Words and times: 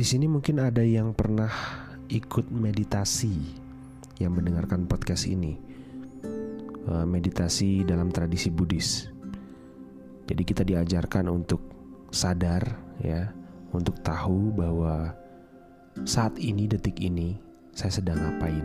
di 0.00 0.08
sini 0.08 0.24
mungkin 0.24 0.64
ada 0.64 0.80
yang 0.80 1.12
pernah 1.12 1.52
ikut 2.08 2.48
meditasi 2.48 3.36
yang 4.16 4.32
mendengarkan 4.32 4.88
podcast 4.88 5.28
ini. 5.28 5.60
Eh, 6.88 7.04
meditasi 7.04 7.84
dalam 7.84 8.08
tradisi 8.08 8.48
Buddhis. 8.48 9.12
Jadi 10.24 10.40
kita 10.40 10.64
diajarkan 10.64 11.28
untuk 11.28 11.60
sadar 12.08 12.64
ya, 13.04 13.28
untuk 13.76 14.00
tahu 14.00 14.56
bahwa 14.56 15.12
saat 16.08 16.40
ini 16.40 16.64
detik 16.64 16.96
ini 16.96 17.36
saya 17.76 17.92
sedang 17.92 18.24
ngapain. 18.24 18.64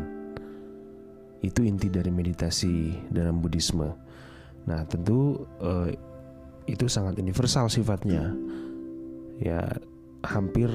Itu 1.44 1.68
inti 1.68 1.92
dari 1.92 2.16
meditasi 2.16 2.96
dalam 3.12 3.44
Buddhisme. 3.44 3.92
Nah, 4.72 4.88
tentu 4.88 5.44
eh, 5.60 6.00
itu 6.72 6.88
sangat 6.88 7.20
universal 7.20 7.68
sifatnya. 7.68 8.32
Ya, 9.44 9.68
hampir 10.24 10.72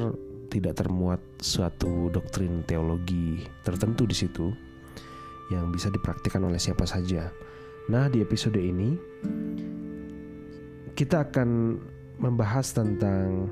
tidak 0.50 0.82
termuat 0.82 1.22
suatu 1.38 2.10
doktrin 2.10 2.66
teologi 2.66 3.46
tertentu 3.62 4.04
di 4.04 4.16
situ 4.18 4.50
yang 5.54 5.70
bisa 5.70 5.88
dipraktikkan 5.88 6.42
oleh 6.42 6.58
siapa 6.58 6.82
saja. 6.84 7.30
Nah, 7.90 8.06
di 8.10 8.22
episode 8.22 8.58
ini 8.58 8.94
kita 10.94 11.30
akan 11.30 11.78
membahas 12.20 12.76
tentang 12.76 13.48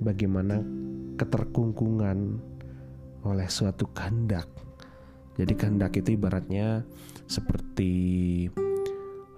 bagaimana 0.00 0.62
keterkungkungan 1.20 2.40
oleh 3.26 3.48
suatu 3.52 3.90
kehendak. 3.92 4.48
Jadi 5.36 5.52
kehendak 5.54 5.92
itu 6.00 6.16
ibaratnya 6.16 6.82
seperti 7.28 7.92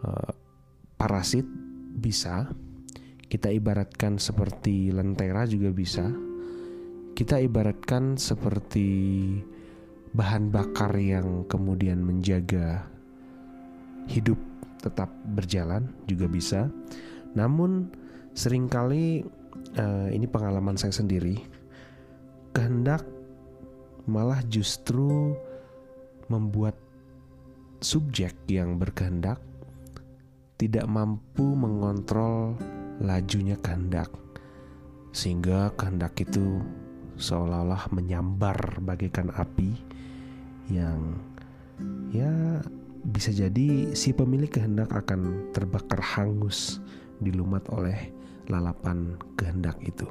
uh, 0.06 0.32
parasit 0.96 1.44
bisa, 1.92 2.48
kita 3.26 3.50
ibaratkan 3.50 4.16
seperti 4.16 4.94
lentera 4.94 5.44
juga 5.44 5.74
bisa, 5.74 6.08
kita 7.12 7.40
ibaratkan 7.40 8.16
seperti 8.16 8.88
bahan 10.12 10.52
bakar 10.52 10.92
yang 10.96 11.44
kemudian 11.48 12.00
menjaga 12.00 12.84
hidup 14.08 14.36
tetap 14.80 15.08
berjalan 15.32 15.88
juga 16.04 16.26
bisa. 16.28 16.60
Namun 17.32 17.88
sering 18.36 18.68
kali 18.68 19.24
uh, 19.78 20.08
ini 20.12 20.26
pengalaman 20.28 20.76
saya 20.76 20.92
sendiri, 20.92 21.40
kehendak 22.52 23.04
malah 24.04 24.42
justru 24.50 25.36
membuat 26.26 26.74
subjek 27.78 28.34
yang 28.50 28.78
berkehendak 28.78 29.38
tidak 30.58 30.86
mampu 30.86 31.42
mengontrol 31.42 32.54
lajunya 33.02 33.58
kehendak 33.58 34.06
sehingga 35.10 35.74
kehendak 35.74 36.14
itu 36.22 36.62
seolah-olah 37.22 37.94
menyambar 37.94 38.82
bagaikan 38.82 39.30
api 39.30 39.78
yang 40.66 41.22
ya 42.10 42.60
bisa 43.02 43.30
jadi 43.30 43.94
si 43.94 44.10
pemilik 44.10 44.50
kehendak 44.50 44.90
akan 44.90 45.50
terbakar 45.54 45.98
hangus 46.02 46.82
dilumat 47.22 47.62
oleh 47.70 48.10
lalapan 48.50 49.14
kehendak 49.38 49.78
itu. 49.86 50.06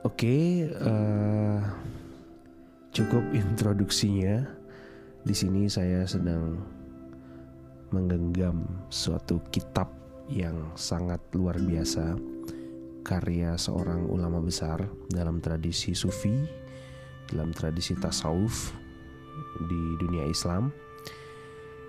Oke, 0.00 0.64
uh, 0.80 1.60
cukup 2.92 3.24
introduksinya. 3.36 4.48
Di 5.20 5.36
sini 5.36 5.68
saya 5.68 6.08
sedang 6.08 6.56
menggenggam 7.92 8.64
suatu 8.88 9.44
kitab 9.52 9.92
yang 10.32 10.72
sangat 10.72 11.20
luar 11.36 11.60
biasa 11.60 12.16
karya 13.10 13.58
seorang 13.58 14.06
ulama 14.06 14.38
besar 14.38 14.86
dalam 15.10 15.42
tradisi 15.42 15.98
sufi, 15.98 16.46
dalam 17.26 17.50
tradisi 17.50 17.98
tasawuf 17.98 18.70
di 19.66 19.82
dunia 19.98 20.30
Islam, 20.30 20.70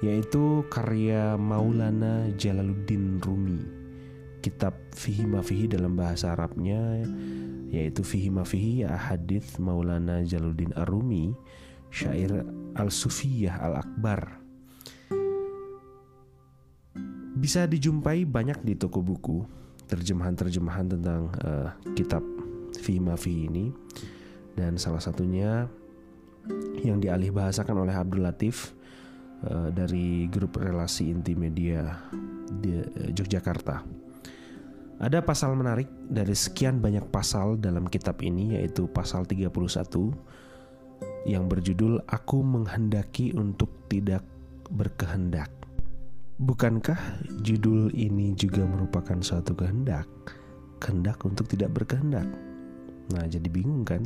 yaitu 0.01 0.65
karya 0.73 1.37
Maulana 1.37 2.25
Jalaluddin 2.33 3.21
Rumi. 3.21 3.61
Kitab 4.41 4.73
Fihi 4.97 5.29
Mafihi 5.29 5.69
dalam 5.69 5.93
bahasa 5.93 6.33
Arabnya 6.33 7.05
yaitu 7.69 8.01
Fihi 8.01 8.33
Mafihi 8.33 8.81
ya 8.81 8.97
Hadith 8.97 9.61
Maulana 9.61 10.25
Jalaluddin 10.25 10.73
Arumi, 10.73 11.37
syair 11.93 12.41
Al-Sufiyah 12.73 13.61
Al-Akbar. 13.61 14.41
Bisa 17.37 17.69
dijumpai 17.69 18.25
banyak 18.25 18.65
di 18.65 18.73
toko 18.73 19.05
buku 19.05 19.60
terjemahan-terjemahan 19.91 20.87
tentang 20.95 21.27
uh, 21.43 21.75
kitab 21.91 22.23
Fi 22.71 22.97
ini 23.51 23.67
dan 24.55 24.79
salah 24.79 25.03
satunya 25.03 25.67
yang 26.81 27.03
dialih 27.03 27.35
bahasakan 27.35 27.83
oleh 27.83 27.93
Abdul 27.93 28.23
Latif 28.23 28.71
uh, 29.43 29.67
dari 29.69 30.25
grup 30.31 30.55
relasi 30.57 31.11
inti 31.11 31.35
media 31.35 31.99
di 32.47 32.79
uh, 32.79 33.11
Yogyakarta. 33.11 33.83
Ada 35.01 35.25
pasal 35.25 35.57
menarik 35.57 35.89
dari 36.07 36.37
sekian 36.37 36.77
banyak 36.77 37.09
pasal 37.09 37.57
dalam 37.57 37.89
kitab 37.89 38.21
ini 38.21 38.55
yaitu 38.55 38.85
pasal 38.85 39.25
31 39.25 39.49
yang 41.25 41.49
berjudul 41.49 42.05
Aku 42.05 42.45
menghendaki 42.45 43.33
untuk 43.33 43.89
tidak 43.89 44.21
berkehendak. 44.69 45.60
Bukankah 46.41 47.21
judul 47.45 47.93
ini 47.93 48.33
juga 48.33 48.65
merupakan 48.65 49.13
suatu 49.21 49.53
kehendak? 49.53 50.09
Kehendak 50.81 51.21
untuk 51.21 51.45
tidak 51.45 51.69
berkehendak. 51.77 52.25
Nah, 53.13 53.29
jadi 53.29 53.45
bingung 53.45 53.85
kan? 53.85 54.01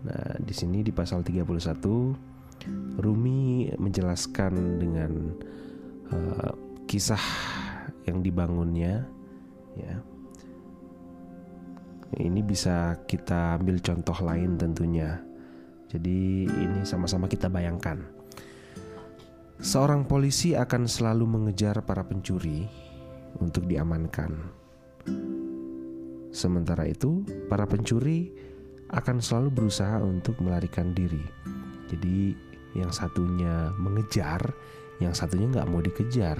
Nah, 0.00 0.40
di 0.40 0.56
sini 0.56 0.80
di 0.80 0.88
pasal 0.88 1.20
31 1.20 2.96
Rumi 2.96 3.68
menjelaskan 3.76 4.80
dengan 4.80 5.12
uh, 6.08 6.56
kisah 6.88 7.20
yang 8.08 8.24
dibangunnya 8.24 9.04
ya. 9.76 9.92
Ini 12.16 12.40
bisa 12.40 12.96
kita 13.04 13.60
ambil 13.60 13.76
contoh 13.84 14.16
lain 14.24 14.56
tentunya. 14.56 15.20
Jadi 15.92 16.48
ini 16.48 16.80
sama-sama 16.88 17.28
kita 17.28 17.52
bayangkan 17.52 18.15
Seorang 19.56 20.04
polisi 20.04 20.52
akan 20.52 20.84
selalu 20.84 21.24
mengejar 21.24 21.80
para 21.80 22.04
pencuri 22.04 22.68
untuk 23.40 23.64
diamankan. 23.64 24.36
Sementara 26.28 26.84
itu, 26.84 27.24
para 27.48 27.64
pencuri 27.64 28.36
akan 28.92 29.16
selalu 29.16 29.48
berusaha 29.56 29.96
untuk 30.04 30.36
melarikan 30.44 30.92
diri. 30.92 31.24
Jadi, 31.88 32.36
yang 32.76 32.92
satunya 32.92 33.72
mengejar, 33.80 34.44
yang 35.00 35.16
satunya 35.16 35.48
nggak 35.48 35.68
mau 35.72 35.80
dikejar. 35.80 36.36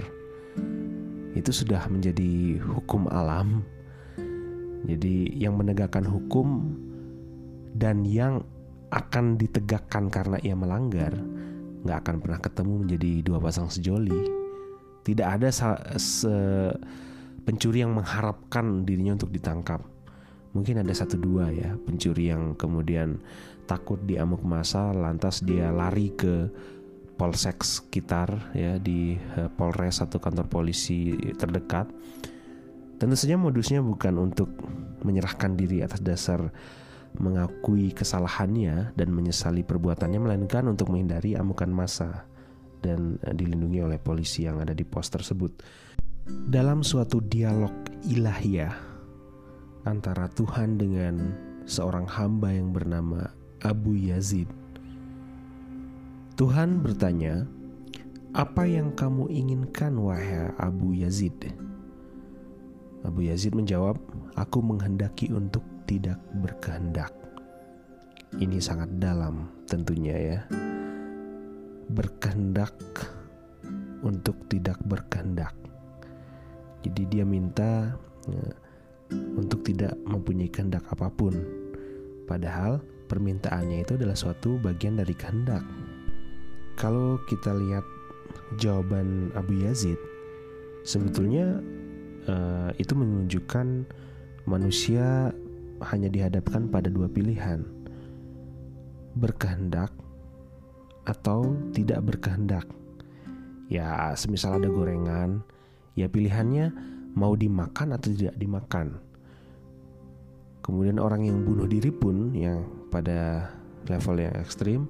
Itu 1.33 1.49
sudah 1.49 1.89
menjadi 1.89 2.61
hukum 2.61 3.09
alam. 3.09 3.65
Jadi, 4.85 5.33
yang 5.33 5.57
menegakkan 5.57 6.05
hukum 6.05 6.69
dan 7.73 8.05
yang 8.05 8.45
akan 8.93 9.41
ditegakkan 9.41 10.13
karena 10.13 10.37
ia 10.45 10.53
melanggar 10.53 11.17
nggak 11.85 11.97
akan 12.05 12.15
pernah 12.21 12.39
ketemu 12.41 12.73
menjadi 12.85 13.11
dua 13.21 13.37
pasang 13.41 13.69
sejoli. 13.69 14.21
Tidak 15.05 15.27
ada 15.27 15.47
se 15.51 16.35
pencuri 17.47 17.79
yang 17.79 17.95
mengharapkan 17.95 18.83
dirinya 18.83 19.15
untuk 19.15 19.31
ditangkap. 19.31 19.79
Mungkin 20.51 20.83
ada 20.83 20.91
satu 20.91 21.15
dua 21.15 21.47
ya 21.53 21.79
pencuri 21.79 22.27
yang 22.27 22.59
kemudian 22.59 23.21
takut 23.67 23.99
diamuk 24.03 24.43
masa 24.43 24.91
lantas 24.91 25.43
dia 25.43 25.71
lari 25.71 26.11
ke 26.11 26.51
polsek 27.17 27.63
sekitar 27.63 28.51
ya 28.53 28.77
di 28.77 29.15
uh, 29.39 29.49
polres 29.49 30.03
atau 30.03 30.19
kantor 30.19 30.47
polisi 30.51 31.15
terdekat. 31.39 31.87
Tentu 32.97 33.15
saja 33.15 33.37
modusnya 33.37 33.79
bukan 33.79 34.17
untuk 34.17 34.49
menyerahkan 35.05 35.53
diri 35.53 35.85
atas 35.85 36.01
dasar 36.01 36.49
mengakui 37.17 37.91
kesalahannya 37.93 38.93
dan 38.93 39.09
menyesali 39.11 39.65
perbuatannya 39.65 40.19
melainkan 40.21 40.69
untuk 40.69 40.93
menghindari 40.93 41.33
amukan 41.33 41.69
massa 41.69 42.25
dan 42.81 43.17
eh, 43.25 43.33
dilindungi 43.33 43.79
oleh 43.81 43.99
polisi 44.01 44.45
yang 44.45 44.61
ada 44.61 44.73
di 44.73 44.85
pos 44.85 45.09
tersebut. 45.09 45.51
Dalam 46.27 46.83
suatu 46.83 47.23
dialog 47.23 47.71
ilahiyah 48.03 48.75
antara 49.87 50.27
Tuhan 50.27 50.75
dengan 50.75 51.15
seorang 51.63 52.03
hamba 52.03 52.51
yang 52.51 52.75
bernama 52.75 53.31
Abu 53.63 53.95
Yazid. 53.95 54.51
Tuhan 56.35 56.83
bertanya, 56.83 57.47
"Apa 58.35 58.67
yang 58.67 58.93
kamu 58.93 59.31
inginkan 59.31 59.95
wahai 59.97 60.51
Abu 60.59 60.93
Yazid?" 60.93 61.33
Abu 63.07 63.25
Yazid 63.25 63.55
menjawab, 63.55 63.95
"Aku 64.35 64.59
menghendaki 64.59 65.31
untuk 65.31 65.63
tidak 65.87 66.19
berkehendak. 66.43 67.15
Ini 68.35 68.59
sangat 68.59 68.91
dalam 68.99 69.47
tentunya 69.65 70.15
ya. 70.19 70.39
Berkehendak 71.87 72.75
untuk 74.03 74.35
tidak 74.51 74.77
berkehendak. 74.83 75.55
Jadi 76.83 77.03
dia 77.09 77.23
minta 77.23 77.95
ya, 78.27 78.47
untuk 79.39 79.63
tidak 79.63 79.95
mempunyai 80.03 80.51
kehendak 80.51 80.83
apa 80.91 81.07
pun. 81.07 81.33
Padahal 82.27 82.83
permintaannya 83.07 83.87
itu 83.87 83.95
adalah 83.95 84.19
suatu 84.19 84.59
bagian 84.59 84.99
dari 84.99 85.15
kehendak. 85.15 85.63
Kalau 86.75 87.17
kita 87.25 87.55
lihat 87.55 87.87
jawaban 88.59 89.31
Abu 89.33 89.63
Yazid, 89.63 89.97
sebetulnya 90.83 91.63
uh, 92.27 92.69
itu 92.77 92.93
menunjukkan 92.93 93.87
manusia 94.45 95.31
hanya 95.81 96.09
dihadapkan 96.09 96.69
pada 96.69 96.89
dua 96.89 97.09
pilihan: 97.09 97.65
berkehendak 99.17 99.93
atau 101.07 101.55
tidak 101.71 102.03
berkehendak. 102.03 102.67
Ya, 103.67 104.15
semisal 104.15 104.63
ada 104.63 104.71
gorengan, 104.71 105.43
ya 105.95 106.07
pilihannya 106.07 106.71
mau 107.17 107.33
dimakan 107.33 107.97
atau 107.97 108.13
tidak 108.13 108.35
dimakan. 108.39 109.01
Kemudian 110.63 110.99
orang 110.99 111.23
yang 111.23 111.47
bunuh 111.47 111.67
diri 111.67 111.89
pun 111.91 112.35
yang 112.35 112.67
pada 112.91 113.51
level 113.87 114.19
yang 114.19 114.35
ekstrim, 114.39 114.87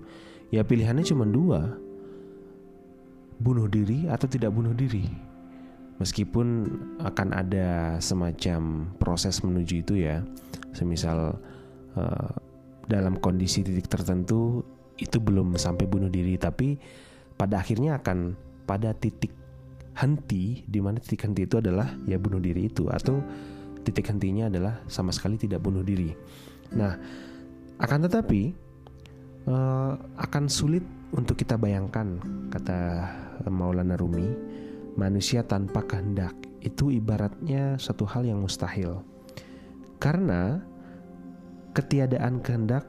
ya 0.49 0.65
pilihannya 0.65 1.05
cuma 1.05 1.25
dua. 1.25 1.77
Bunuh 3.37 3.69
diri 3.69 4.09
atau 4.09 4.25
tidak 4.25 4.49
bunuh 4.57 4.73
diri. 4.73 5.05
Meskipun 6.01 6.69
akan 7.01 7.29
ada 7.33 7.97
semacam 8.01 8.89
proses 8.97 9.41
menuju 9.45 9.85
itu 9.85 9.93
ya. 10.01 10.25
Semisal 10.77 11.33
uh, 11.97 12.31
dalam 12.85 13.17
kondisi 13.17 13.65
titik 13.65 13.89
tertentu 13.89 14.61
itu 15.01 15.17
belum 15.17 15.57
sampai 15.57 15.89
bunuh 15.89 16.09
diri 16.09 16.37
tapi 16.37 16.77
pada 17.37 17.61
akhirnya 17.61 17.97
akan 17.97 18.37
pada 18.65 18.93
titik 18.93 19.33
henti 19.97 20.61
di 20.65 20.79
mana 20.81 21.01
titik 21.01 21.25
henti 21.25 21.49
itu 21.49 21.57
adalah 21.57 21.89
ya 22.05 22.21
bunuh 22.21 22.37
diri 22.37 22.69
itu 22.69 22.85
atau 22.89 23.17
titik 23.81 24.09
hentinya 24.13 24.51
adalah 24.51 24.83
sama 24.85 25.09
sekali 25.09 25.41
tidak 25.41 25.63
bunuh 25.63 25.81
diri. 25.81 26.13
Nah, 26.75 26.93
akan 27.79 27.99
tetapi 28.05 28.41
uh, 29.47 29.93
akan 30.19 30.43
sulit 30.51 30.83
untuk 31.15 31.39
kita 31.39 31.55
bayangkan 31.55 32.19
kata 32.51 32.77
Maulana 33.47 33.95
Rumi, 33.95 34.27
manusia 34.99 35.45
tanpa 35.45 35.87
kehendak 35.87 36.35
itu 36.59 36.91
ibaratnya 36.91 37.79
satu 37.79 38.03
hal 38.03 38.27
yang 38.27 38.43
mustahil. 38.43 39.01
Karena 39.97 40.61
ketiadaan 41.73 42.41
kehendak 42.45 42.85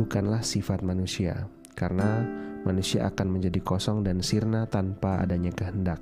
bukanlah 0.00 0.40
sifat 0.40 0.80
manusia 0.80 1.48
karena 1.76 2.24
manusia 2.62 3.08
akan 3.10 3.38
menjadi 3.38 3.60
kosong 3.60 4.06
dan 4.06 4.22
sirna 4.22 4.64
tanpa 4.70 5.20
adanya 5.20 5.50
kehendak. 5.52 5.98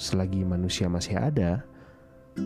Selagi 0.00 0.42
manusia 0.48 0.88
masih 0.88 1.20
ada, 1.20 1.60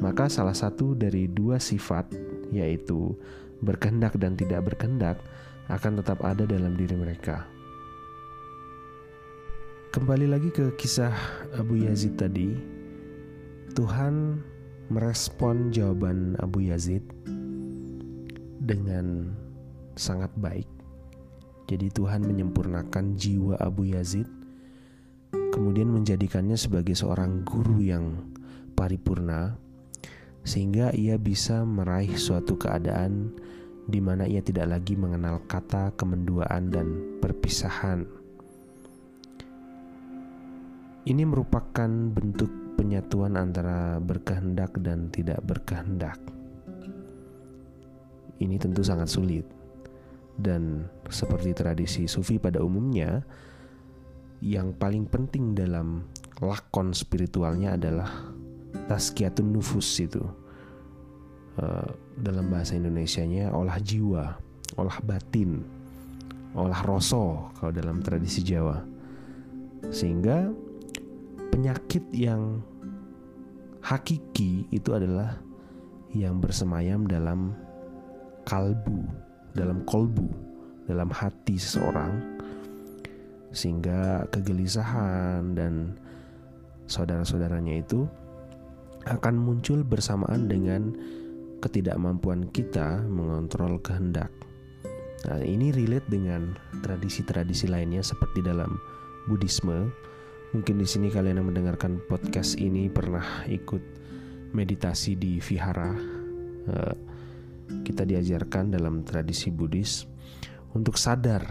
maka 0.03 0.26
salah 0.26 0.56
satu 0.56 0.99
dari 0.99 1.31
dua 1.31 1.62
sifat, 1.62 2.11
yaitu 2.50 3.15
berkehendak 3.62 4.19
dan 4.19 4.35
tidak 4.35 4.67
berkehendak, 4.67 5.23
akan 5.71 6.03
tetap 6.03 6.19
ada 6.26 6.44
dalam 6.44 6.75
diri 6.75 6.99
mereka. 6.99 7.47
Kembali 9.94 10.26
lagi 10.26 10.50
ke 10.50 10.75
kisah 10.75 11.15
Abu 11.55 11.79
Yazid 11.79 12.19
tadi, 12.19 12.59
Tuhan 13.79 14.43
merespon 14.93 15.71
jawaban 15.73 16.37
Abu 16.41 16.67
Yazid 16.69 17.05
dengan 18.65 19.33
sangat 19.95 20.33
baik 20.37 20.69
jadi 21.65 21.89
Tuhan 21.93 22.25
menyempurnakan 22.25 23.17
jiwa 23.17 23.57
Abu 23.61 23.93
Yazid 23.93 24.29
kemudian 25.55 25.89
menjadikannya 25.93 26.59
sebagai 26.59 26.99
seorang 26.99 27.47
guru 27.47 27.81
yang 27.81 28.35
paripurna 28.75 29.57
sehingga 30.45 30.93
ia 30.93 31.17
bisa 31.17 31.65
meraih 31.65 32.13
suatu 32.21 32.61
keadaan 32.61 33.33
di 33.85 34.01
mana 34.01 34.25
ia 34.25 34.41
tidak 34.41 34.77
lagi 34.77 34.97
mengenal 34.97 35.45
kata 35.45 35.93
kemenduaan 35.97 36.73
dan 36.73 36.87
perpisahan. 37.21 38.05
Ini 41.05 41.21
merupakan 41.29 41.89
bentuk 41.89 42.49
penyatuan 42.85 43.41
antara 43.41 43.97
berkehendak 43.97 44.77
dan 44.85 45.09
tidak 45.09 45.41
berkehendak. 45.41 46.21
Ini 48.37 48.61
tentu 48.61 48.85
sangat 48.85 49.09
sulit 49.09 49.49
dan 50.37 50.85
seperti 51.09 51.57
tradisi 51.57 52.05
sufi 52.05 52.37
pada 52.37 52.61
umumnya, 52.61 53.25
yang 54.45 54.77
paling 54.77 55.09
penting 55.09 55.57
dalam 55.57 56.05
lakon 56.45 56.93
spiritualnya 56.93 57.81
adalah 57.81 58.13
taskiatun 58.85 59.49
nufus 59.49 59.89
itu. 60.05 60.21
Uh, 61.57 61.89
dalam 62.21 62.53
bahasa 62.53 62.77
Indonesianya 62.77 63.49
olah 63.55 63.81
jiwa, 63.81 64.37
olah 64.77 64.99
batin, 65.07 65.65
olah 66.53 66.85
roso 66.85 67.49
kalau 67.57 67.73
dalam 67.73 68.05
tradisi 68.05 68.45
Jawa. 68.45 68.83
Sehingga 69.89 70.53
penyakit 71.55 72.11
yang 72.11 72.59
hakiki 73.85 74.65
itu 74.73 74.97
adalah 74.97 75.37
yang 76.17 76.41
bersemayam 76.41 77.05
dalam 77.05 77.53
kalbu 78.49 79.05
dalam 79.55 79.87
kolbu, 79.87 80.27
dalam 80.91 81.09
hati 81.15 81.57
seseorang, 81.57 82.43
sehingga 83.55 84.27
kegelisahan 84.35 85.55
dan 85.55 85.95
saudara-saudaranya 86.91 87.81
itu 87.81 88.05
akan 89.07 89.35
muncul 89.39 89.87
bersamaan 89.87 90.51
dengan 90.51 90.93
ketidakmampuan 91.63 92.51
kita 92.51 93.01
mengontrol 93.07 93.79
kehendak. 93.81 94.29
Nah, 95.25 95.41
ini 95.41 95.73
relate 95.73 96.05
dengan 96.13 96.53
tradisi-tradisi 96.85 97.65
lainnya 97.71 98.05
seperti 98.05 98.45
dalam 98.45 98.77
Buddhisme. 99.25 99.89
Mungkin 100.55 100.79
di 100.79 100.87
sini 100.87 101.11
kalian 101.11 101.43
yang 101.43 101.51
mendengarkan 101.51 101.99
podcast 102.06 102.55
ini 102.62 102.87
pernah 102.87 103.43
ikut 103.51 103.83
meditasi 104.55 105.19
di 105.19 105.43
vihara. 105.43 105.91
Uh, 106.71 106.95
kita 107.83 108.06
diajarkan 108.06 108.71
dalam 108.71 109.03
tradisi 109.03 109.51
Buddhis 109.51 110.06
untuk 110.79 110.95
sadar 110.95 111.43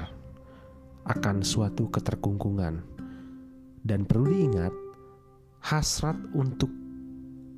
akan 1.04 1.44
suatu 1.44 1.92
keterkungkungan 1.92 2.80
dan 3.84 4.08
perlu 4.08 4.32
diingat 4.32 4.72
hasrat 5.68 6.16
untuk 6.32 6.72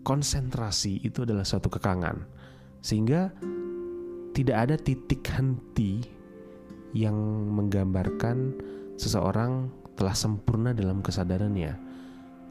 konsentrasi 0.01 1.05
itu 1.05 1.29
adalah 1.29 1.46
suatu 1.46 1.69
kekangan 1.69 2.25
sehingga 2.81 3.29
tidak 4.34 4.58
ada 4.65 4.75
titik 4.81 5.22
henti 5.29 6.01
yang 6.98 7.13
menggambarkan 7.53 8.58
seseorang 8.98 9.69
telah 9.95 10.13
sempurna 10.13 10.75
dalam 10.75 10.99
kesadarannya 10.99 11.73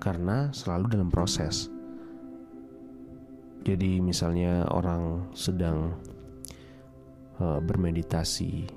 karena 0.00 0.50
selalu 0.52 0.90
dalam 0.90 1.08
proses 1.12 1.70
jadi 3.64 3.96
misalnya 4.04 4.68
orang 4.68 5.32
sedang 5.32 5.96
uh, 7.40 7.64
bermeditasi, 7.64 8.68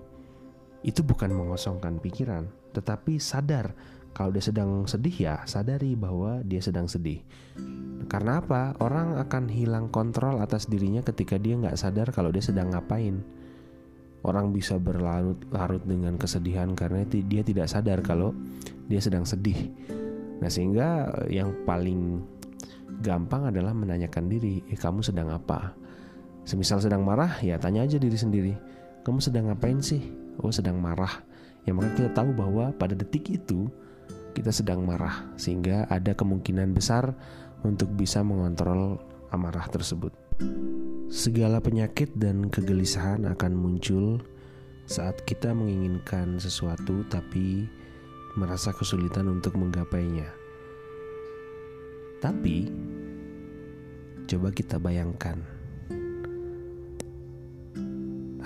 itu 0.88 1.02
bukan 1.04 1.36
mengosongkan 1.36 2.00
pikiran, 2.00 2.48
tetapi 2.72 3.20
sadar 3.20 3.76
kalau 4.16 4.32
dia 4.32 4.40
sedang 4.40 4.88
sedih 4.88 5.14
ya 5.14 5.36
sadari 5.44 6.00
bahwa 6.00 6.40
dia 6.48 6.64
sedang 6.64 6.88
sedih. 6.88 7.20
Karena 8.08 8.40
apa? 8.40 8.80
Orang 8.80 9.20
akan 9.20 9.52
hilang 9.52 9.92
kontrol 9.92 10.40
atas 10.40 10.72
dirinya 10.72 11.04
ketika 11.04 11.36
dia 11.36 11.60
nggak 11.60 11.76
sadar 11.76 12.16
kalau 12.16 12.32
dia 12.32 12.42
sedang 12.42 12.72
ngapain. 12.72 13.20
Orang 14.28 14.52
bisa 14.52 14.76
berlarut-larut 14.76 15.88
dengan 15.88 16.20
kesedihan 16.20 16.76
karena 16.76 17.08
dia 17.08 17.42
tidak 17.48 17.72
sadar 17.72 18.04
kalau 18.04 18.36
dia 18.92 19.00
sedang 19.00 19.24
sedih. 19.24 19.72
Nah 20.44 20.52
sehingga 20.52 21.08
yang 21.32 21.64
paling 21.64 22.20
gampang 23.00 23.48
adalah 23.48 23.72
menanyakan 23.72 24.28
diri, 24.28 24.68
eh 24.68 24.76
kamu 24.76 25.00
sedang 25.00 25.32
apa? 25.32 25.72
Semisal 26.44 26.84
sedang 26.84 27.08
marah, 27.08 27.40
ya 27.40 27.56
tanya 27.56 27.88
aja 27.88 27.96
diri 27.96 28.20
sendiri, 28.20 28.54
kamu 29.08 29.24
sedang 29.24 29.48
ngapain 29.48 29.80
sih? 29.80 30.04
Oh 30.44 30.52
sedang 30.52 30.76
marah. 30.84 31.24
Ya 31.64 31.72
maka 31.72 31.96
kita 31.96 32.12
tahu 32.12 32.36
bahwa 32.36 32.76
pada 32.76 33.00
detik 33.00 33.32
itu 33.32 33.72
kita 34.36 34.52
sedang 34.52 34.84
marah, 34.84 35.24
sehingga 35.40 35.88
ada 35.88 36.12
kemungkinan 36.12 36.76
besar 36.76 37.16
untuk 37.64 37.88
bisa 37.96 38.28
mengontrol 38.28 39.00
amarah 39.32 39.72
tersebut. 39.72 40.27
Segala 41.08 41.58
penyakit 41.58 42.14
dan 42.14 42.54
kegelisahan 42.54 43.26
akan 43.26 43.54
muncul 43.58 44.22
saat 44.86 45.20
kita 45.26 45.52
menginginkan 45.52 46.38
sesuatu 46.38 47.02
tapi 47.10 47.66
merasa 48.38 48.70
kesulitan 48.70 49.28
untuk 49.28 49.58
menggapainya. 49.58 50.30
Tapi 52.22 52.70
coba 54.30 54.54
kita 54.54 54.78
bayangkan 54.78 55.42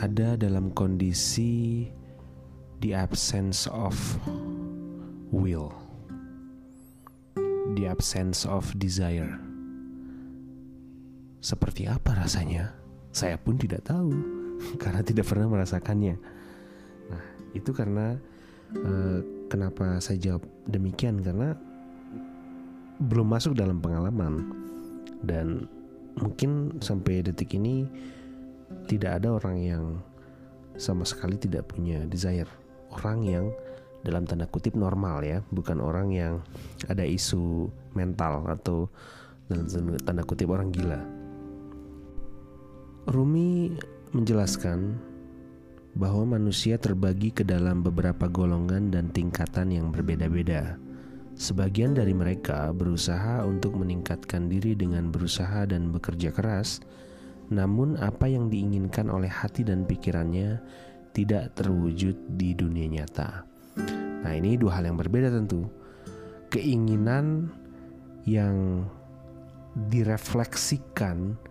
ada 0.01 0.33
dalam 0.33 0.73
kondisi 0.73 1.85
the 2.81 2.95
absence 2.95 3.69
of 3.69 3.93
will, 5.29 5.69
the 7.77 7.85
absence 7.85 8.49
of 8.49 8.65
desire, 8.81 9.37
Seperti 11.41 11.89
apa 11.89 12.13
rasanya? 12.13 12.69
Saya 13.09 13.33
pun 13.41 13.57
tidak 13.57 13.89
tahu 13.89 14.13
karena 14.81 15.01
tidak 15.01 15.25
pernah 15.25 15.49
merasakannya. 15.49 16.15
Nah, 17.09 17.23
itu 17.57 17.73
karena 17.73 18.13
uh, 18.77 19.19
kenapa 19.49 19.97
saya 19.97 20.21
jawab 20.21 20.45
demikian? 20.69 21.17
Karena 21.25 21.57
belum 23.01 23.25
masuk 23.25 23.57
dalam 23.57 23.81
pengalaman. 23.81 24.53
Dan 25.25 25.65
mungkin 26.21 26.77
sampai 26.77 27.25
detik 27.25 27.57
ini 27.57 27.89
tidak 28.85 29.17
ada 29.17 29.33
orang 29.33 29.57
yang 29.57 29.83
sama 30.77 31.09
sekali 31.09 31.41
tidak 31.41 31.73
punya 31.73 32.05
desire. 32.05 32.47
Orang 32.93 33.25
yang 33.25 33.49
dalam 34.05 34.29
tanda 34.29 34.45
kutip 34.45 34.77
normal 34.77 35.25
ya. 35.25 35.41
Bukan 35.49 35.81
orang 35.81 36.13
yang 36.13 36.45
ada 36.85 37.01
isu 37.01 37.65
mental 37.97 38.45
atau 38.45 38.85
dalam 39.49 39.97
tanda 40.05 40.21
kutip 40.21 40.47
orang 40.53 40.69
gila 40.69 41.20
Rumi 43.11 43.75
menjelaskan 44.15 44.95
bahwa 45.99 46.39
manusia 46.39 46.79
terbagi 46.79 47.35
ke 47.35 47.43
dalam 47.43 47.83
beberapa 47.83 48.31
golongan 48.31 48.87
dan 48.87 49.11
tingkatan 49.11 49.67
yang 49.67 49.91
berbeda-beda. 49.91 50.79
Sebagian 51.35 51.91
dari 51.91 52.15
mereka 52.15 52.71
berusaha 52.71 53.43
untuk 53.43 53.75
meningkatkan 53.75 54.47
diri 54.47 54.79
dengan 54.79 55.11
berusaha 55.11 55.67
dan 55.67 55.91
bekerja 55.91 56.31
keras, 56.31 56.79
namun 57.51 57.99
apa 57.99 58.31
yang 58.31 58.47
diinginkan 58.47 59.11
oleh 59.11 59.27
hati 59.27 59.67
dan 59.67 59.83
pikirannya 59.83 60.63
tidak 61.11 61.51
terwujud 61.59 62.15
di 62.39 62.55
dunia 62.55 62.87
nyata. 62.87 63.43
Nah, 64.23 64.31
ini 64.31 64.55
dua 64.55 64.79
hal 64.79 64.87
yang 64.87 64.95
berbeda 64.95 65.27
tentu. 65.35 65.67
Keinginan 66.47 67.51
yang 68.23 68.87
direfleksikan 69.91 71.50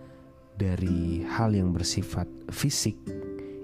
dari 0.61 1.25
hal 1.25 1.57
yang 1.57 1.73
bersifat 1.73 2.29
fisik 2.52 3.00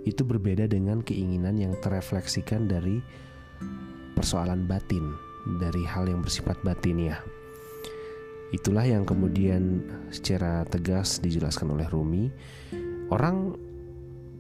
itu 0.09 0.25
berbeda 0.25 0.65
dengan 0.65 1.05
keinginan 1.05 1.61
yang 1.61 1.76
terefleksikan 1.85 2.65
dari 2.65 3.05
persoalan 4.17 4.65
batin, 4.65 5.12
dari 5.61 5.85
hal 5.85 6.09
yang 6.09 6.25
bersifat 6.25 6.57
batin 6.65 7.12
ya. 7.12 7.21
Itulah 8.57 8.88
yang 8.88 9.05
kemudian 9.05 9.85
secara 10.09 10.65
tegas 10.65 11.21
dijelaskan 11.21 11.76
oleh 11.76 11.85
Rumi. 11.93 12.33
Orang 13.12 13.61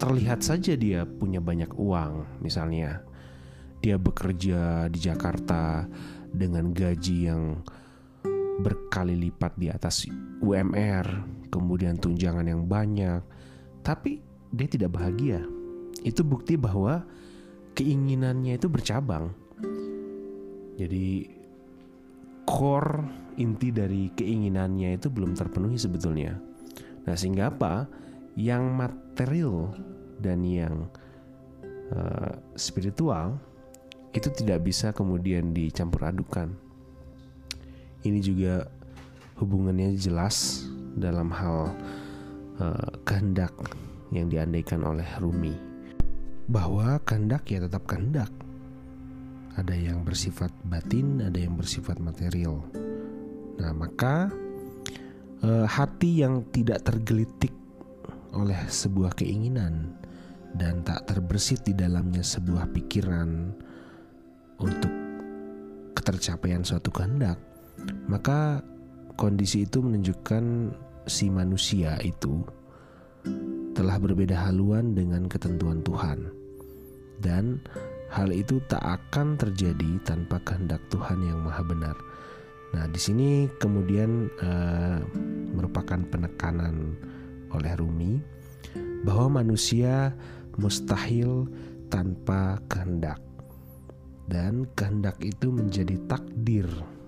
terlihat 0.00 0.40
saja 0.40 0.72
dia 0.78 1.04
punya 1.04 1.44
banyak 1.44 1.76
uang, 1.76 2.40
misalnya 2.40 3.04
dia 3.84 4.00
bekerja 4.00 4.88
di 4.88 4.98
Jakarta 5.02 5.84
dengan 6.32 6.72
gaji 6.72 7.18
yang 7.28 7.60
berkali 8.60 9.16
lipat 9.28 9.56
di 9.60 9.68
atas 9.68 10.08
UMR, 10.40 11.06
kemudian 11.52 12.00
tunjangan 12.00 12.46
yang 12.48 12.64
banyak, 12.64 13.20
tapi 13.84 14.20
dia 14.52 14.68
tidak 14.68 14.96
bahagia. 14.96 15.44
Itu 16.00 16.24
bukti 16.24 16.56
bahwa 16.56 17.04
keinginannya 17.76 18.56
itu 18.56 18.68
bercabang. 18.72 19.32
Jadi 20.76 21.28
core 22.48 23.04
inti 23.36 23.68
dari 23.72 24.08
keinginannya 24.12 24.96
itu 24.96 25.12
belum 25.12 25.36
terpenuhi 25.36 25.76
sebetulnya. 25.76 26.36
Nah, 27.04 27.14
sehingga 27.14 27.52
apa? 27.52 27.88
Yang 28.36 28.64
material 28.72 29.56
dan 30.20 30.44
yang 30.44 30.88
uh, 31.92 32.32
spiritual 32.56 33.40
itu 34.16 34.32
tidak 34.32 34.64
bisa 34.64 34.92
kemudian 34.96 35.52
dicampur 35.52 36.08
adukan. 36.08 36.65
Ini 38.06 38.22
juga 38.22 38.62
hubungannya 39.42 39.98
jelas 39.98 40.62
dalam 40.94 41.34
hal 41.34 41.74
uh, 42.62 42.90
kehendak 43.02 43.50
yang 44.14 44.30
diandaikan 44.30 44.86
oleh 44.86 45.06
Rumi 45.18 45.58
bahwa 46.46 47.02
kehendak 47.02 47.50
ya 47.50 47.66
tetap 47.66 47.82
kehendak. 47.90 48.30
Ada 49.58 49.72
yang 49.72 50.06
bersifat 50.06 50.52
batin, 50.68 51.18
ada 51.18 51.34
yang 51.40 51.58
bersifat 51.58 51.98
material. 51.98 52.62
Nah, 53.58 53.72
maka 53.74 54.30
uh, 55.42 55.66
hati 55.66 56.22
yang 56.22 56.46
tidak 56.52 56.84
tergelitik 56.86 57.50
oleh 58.36 58.60
sebuah 58.68 59.16
keinginan 59.16 59.96
dan 60.54 60.84
tak 60.86 61.08
terbersit 61.08 61.64
di 61.64 61.72
dalamnya 61.72 62.20
sebuah 62.20 62.68
pikiran 62.70 63.50
untuk 64.60 64.92
ketercapaian 65.96 66.60
suatu 66.60 66.92
kehendak, 66.92 67.40
maka 68.06 68.62
kondisi 69.16 69.64
itu 69.64 69.80
menunjukkan 69.80 70.74
si 71.06 71.30
manusia 71.30 71.96
itu 72.02 72.42
telah 73.76 74.00
berbeda 74.00 74.48
haluan 74.48 74.96
dengan 74.96 75.28
ketentuan 75.28 75.84
Tuhan. 75.84 76.32
Dan 77.16 77.60
hal 78.12 78.32
itu 78.32 78.60
tak 78.68 78.80
akan 78.84 79.36
terjadi 79.36 80.00
tanpa 80.04 80.40
kehendak 80.44 80.80
Tuhan 80.92 81.20
yang 81.24 81.44
maha 81.44 81.64
benar. 81.64 81.96
Nah, 82.76 82.84
di 82.92 83.00
sini 83.00 83.48
kemudian 83.56 84.28
uh, 84.42 85.00
merupakan 85.56 86.00
penekanan 86.12 86.96
oleh 87.52 87.72
Rumi 87.78 88.20
bahwa 89.06 89.40
manusia 89.40 90.12
mustahil 90.60 91.48
tanpa 91.88 92.58
kehendak 92.66 93.22
dan 94.26 94.66
kehendak 94.74 95.16
itu 95.22 95.54
menjadi 95.54 95.94
takdir 96.10 96.66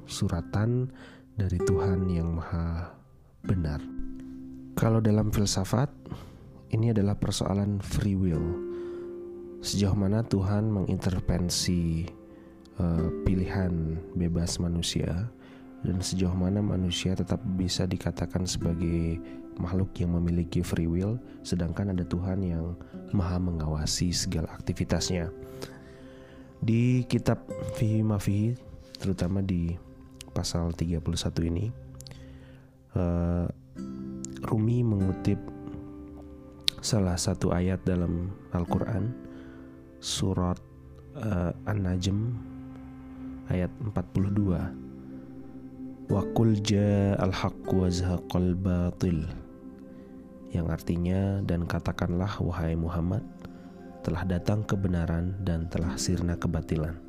suratan 0.09 0.91
dari 1.37 1.61
Tuhan 1.63 2.09
yang 2.11 2.35
Maha 2.35 2.97
Benar. 3.45 3.79
Kalau 4.75 4.99
dalam 4.99 5.31
filsafat, 5.31 5.93
ini 6.75 6.91
adalah 6.91 7.15
persoalan 7.15 7.79
free 7.79 8.19
will. 8.19 8.43
Sejauh 9.63 9.95
mana 9.95 10.27
Tuhan 10.27 10.71
mengintervensi 10.71 12.07
uh, 12.79 13.07
pilihan 13.23 13.99
bebas 14.19 14.59
manusia 14.59 15.31
dan 15.87 16.03
sejauh 16.03 16.35
mana 16.35 16.59
manusia 16.59 17.15
tetap 17.15 17.39
bisa 17.55 17.87
dikatakan 17.87 18.43
sebagai 18.47 19.23
makhluk 19.59 19.95
yang 19.99 20.15
memiliki 20.15 20.63
free 20.63 20.91
will 20.91 21.19
sedangkan 21.43 21.95
ada 21.95 22.03
Tuhan 22.07 22.43
yang 22.43 22.75
maha 23.15 23.39
mengawasi 23.39 24.11
segala 24.11 24.51
aktivitasnya 24.55 25.31
di 26.59 27.07
kitab 27.07 27.47
Fihi 27.79 28.03
Mafihi 28.03 28.55
terutama 28.99 29.39
di 29.43 29.79
pasal 30.39 30.71
31 30.71 31.03
ini 31.51 31.67
uh, 32.95 33.51
Rumi 34.47 34.87
mengutip 34.87 35.43
salah 36.79 37.19
satu 37.19 37.51
ayat 37.51 37.83
dalam 37.83 38.31
Al-Qur'an 38.55 39.11
surat 39.99 40.63
uh, 41.19 41.51
An-Najm 41.67 42.39
ayat 43.51 43.75
42 43.83 46.07
wa 46.07 46.23
qul 46.39 46.55
ja'al 46.63 47.35
haqq 47.35 47.67
wa 47.75 47.91
batil 48.55 49.27
yang 50.55 50.71
artinya 50.71 51.43
dan 51.43 51.67
katakanlah 51.67 52.31
wahai 52.39 52.79
Muhammad 52.79 53.27
telah 54.07 54.23
datang 54.23 54.63
kebenaran 54.65 55.37
dan 55.43 55.67
telah 55.69 55.99
sirna 56.01 56.39
kebatilan. 56.39 57.08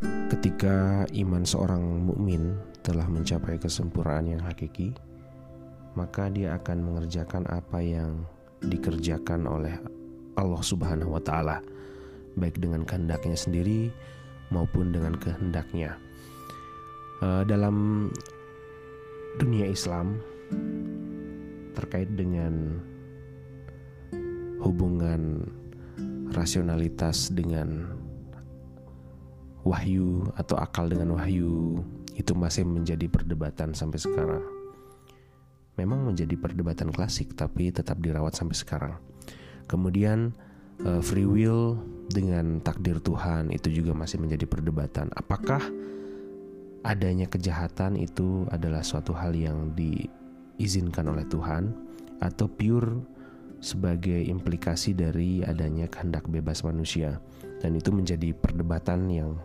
Ketika 0.00 1.04
iman 1.12 1.44
seorang 1.44 2.08
mukmin 2.08 2.56
telah 2.80 3.04
mencapai 3.04 3.60
kesempurnaan 3.60 4.32
yang 4.32 4.40
hakiki, 4.40 4.96
maka 5.92 6.32
dia 6.32 6.56
akan 6.56 6.80
mengerjakan 6.80 7.44
apa 7.52 7.84
yang 7.84 8.24
dikerjakan 8.64 9.44
oleh 9.44 9.76
Allah 10.40 10.62
Subhanahu 10.64 11.20
wa 11.20 11.22
taala, 11.22 11.60
baik 12.40 12.56
dengan 12.56 12.88
kehendaknya 12.88 13.36
sendiri 13.36 13.92
maupun 14.48 14.88
dengan 14.88 15.20
kehendaknya. 15.20 16.00
Uh, 17.20 17.44
dalam 17.44 18.08
dunia 19.36 19.68
Islam 19.68 20.16
terkait 21.76 22.08
dengan 22.16 22.80
hubungan 24.64 25.44
rasionalitas 26.32 27.28
dengan 27.32 27.99
wahyu 29.70 30.26
atau 30.34 30.58
akal 30.58 30.90
dengan 30.90 31.14
wahyu 31.14 31.78
itu 32.18 32.34
masih 32.34 32.66
menjadi 32.66 33.06
perdebatan 33.06 33.70
sampai 33.70 34.02
sekarang. 34.02 34.42
Memang 35.78 36.10
menjadi 36.10 36.34
perdebatan 36.34 36.90
klasik 36.90 37.38
tapi 37.38 37.70
tetap 37.70 38.02
dirawat 38.02 38.34
sampai 38.34 38.58
sekarang. 38.58 38.94
Kemudian 39.70 40.34
uh, 40.82 40.98
free 40.98 41.24
will 41.24 41.78
dengan 42.10 42.58
takdir 42.58 42.98
Tuhan 42.98 43.54
itu 43.54 43.70
juga 43.70 43.94
masih 43.94 44.18
menjadi 44.18 44.50
perdebatan. 44.50 45.14
Apakah 45.14 45.62
adanya 46.82 47.30
kejahatan 47.30 47.94
itu 47.94 48.50
adalah 48.50 48.82
suatu 48.82 49.14
hal 49.14 49.30
yang 49.38 49.72
diizinkan 49.78 51.06
oleh 51.06 51.24
Tuhan 51.30 51.70
atau 52.18 52.50
pure 52.50 53.06
sebagai 53.62 54.18
implikasi 54.26 54.96
dari 54.96 55.44
adanya 55.44 55.86
kehendak 55.86 56.24
bebas 56.26 56.64
manusia 56.64 57.20
dan 57.60 57.76
itu 57.76 57.92
menjadi 57.92 58.32
perdebatan 58.32 59.08
yang 59.12 59.36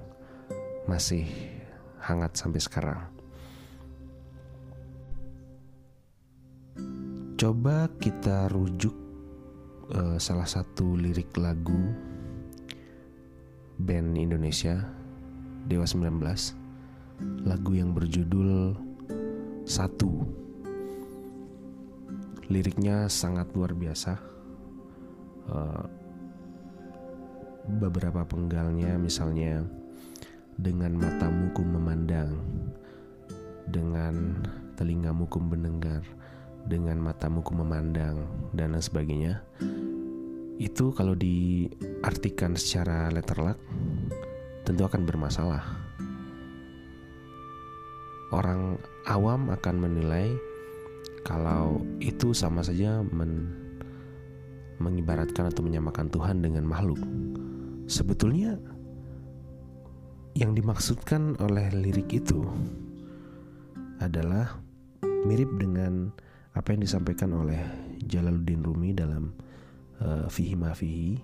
masih 0.85 1.25
hangat 2.01 2.37
sampai 2.37 2.61
sekarang. 2.61 3.01
Coba 7.35 7.91
kita 7.99 8.47
rujuk 8.47 8.95
uh, 9.91 10.15
salah 10.21 10.47
satu 10.47 10.95
lirik 10.95 11.35
lagu 11.35 11.91
band 13.75 14.15
Indonesia 14.15 14.87
Dewa 15.67 15.83
19 15.83 16.21
lagu 17.43 17.71
yang 17.75 17.91
berjudul 17.91 18.77
Satu. 19.65 20.21
Liriknya 22.53 23.09
sangat 23.09 23.49
luar 23.57 23.73
biasa. 23.73 24.13
Uh, 25.49 25.85
beberapa 27.65 28.21
penggalnya 28.29 28.93
misalnya 29.01 29.65
dengan 30.55 30.95
matamu 30.95 31.51
ku 31.51 31.61
memandang 31.63 32.39
dengan 33.67 34.39
telingamu 34.79 35.27
ku 35.27 35.39
mendengar 35.43 36.03
dengan 36.65 36.97
matamu 36.97 37.45
ku 37.45 37.53
memandang 37.53 38.25
dan 38.55 38.73
lain 38.73 38.83
sebagainya. 38.83 39.43
Itu 40.55 40.95
kalau 40.95 41.13
diartikan 41.13 42.55
secara 42.55 43.11
letterlock 43.11 43.59
tentu 44.63 44.81
akan 44.87 45.03
bermasalah. 45.03 45.63
Orang 48.33 48.81
awam 49.05 49.53
akan 49.53 49.75
menilai 49.77 50.33
kalau 51.21 51.85
itu 52.01 52.33
sama 52.33 52.65
saja 52.65 53.03
men 53.05 53.61
mengibaratkan 54.75 55.47
atau 55.47 55.63
menyamakan 55.63 56.11
Tuhan 56.11 56.43
dengan 56.43 56.67
makhluk. 56.67 56.99
Sebetulnya 57.87 58.59
yang 60.35 60.51
dimaksudkan 60.51 61.39
oleh 61.39 61.71
lirik 61.71 62.11
itu 62.11 62.43
adalah 64.03 64.59
mirip 65.23 65.47
dengan 65.55 66.11
apa 66.51 66.75
yang 66.75 66.83
disampaikan 66.83 67.31
oleh 67.31 67.63
Jalaluddin 68.03 68.59
Rumi 68.59 68.91
dalam 68.91 69.31
uh, 70.03 70.27
Fihi 70.27 70.59
Mafihi 70.59 71.23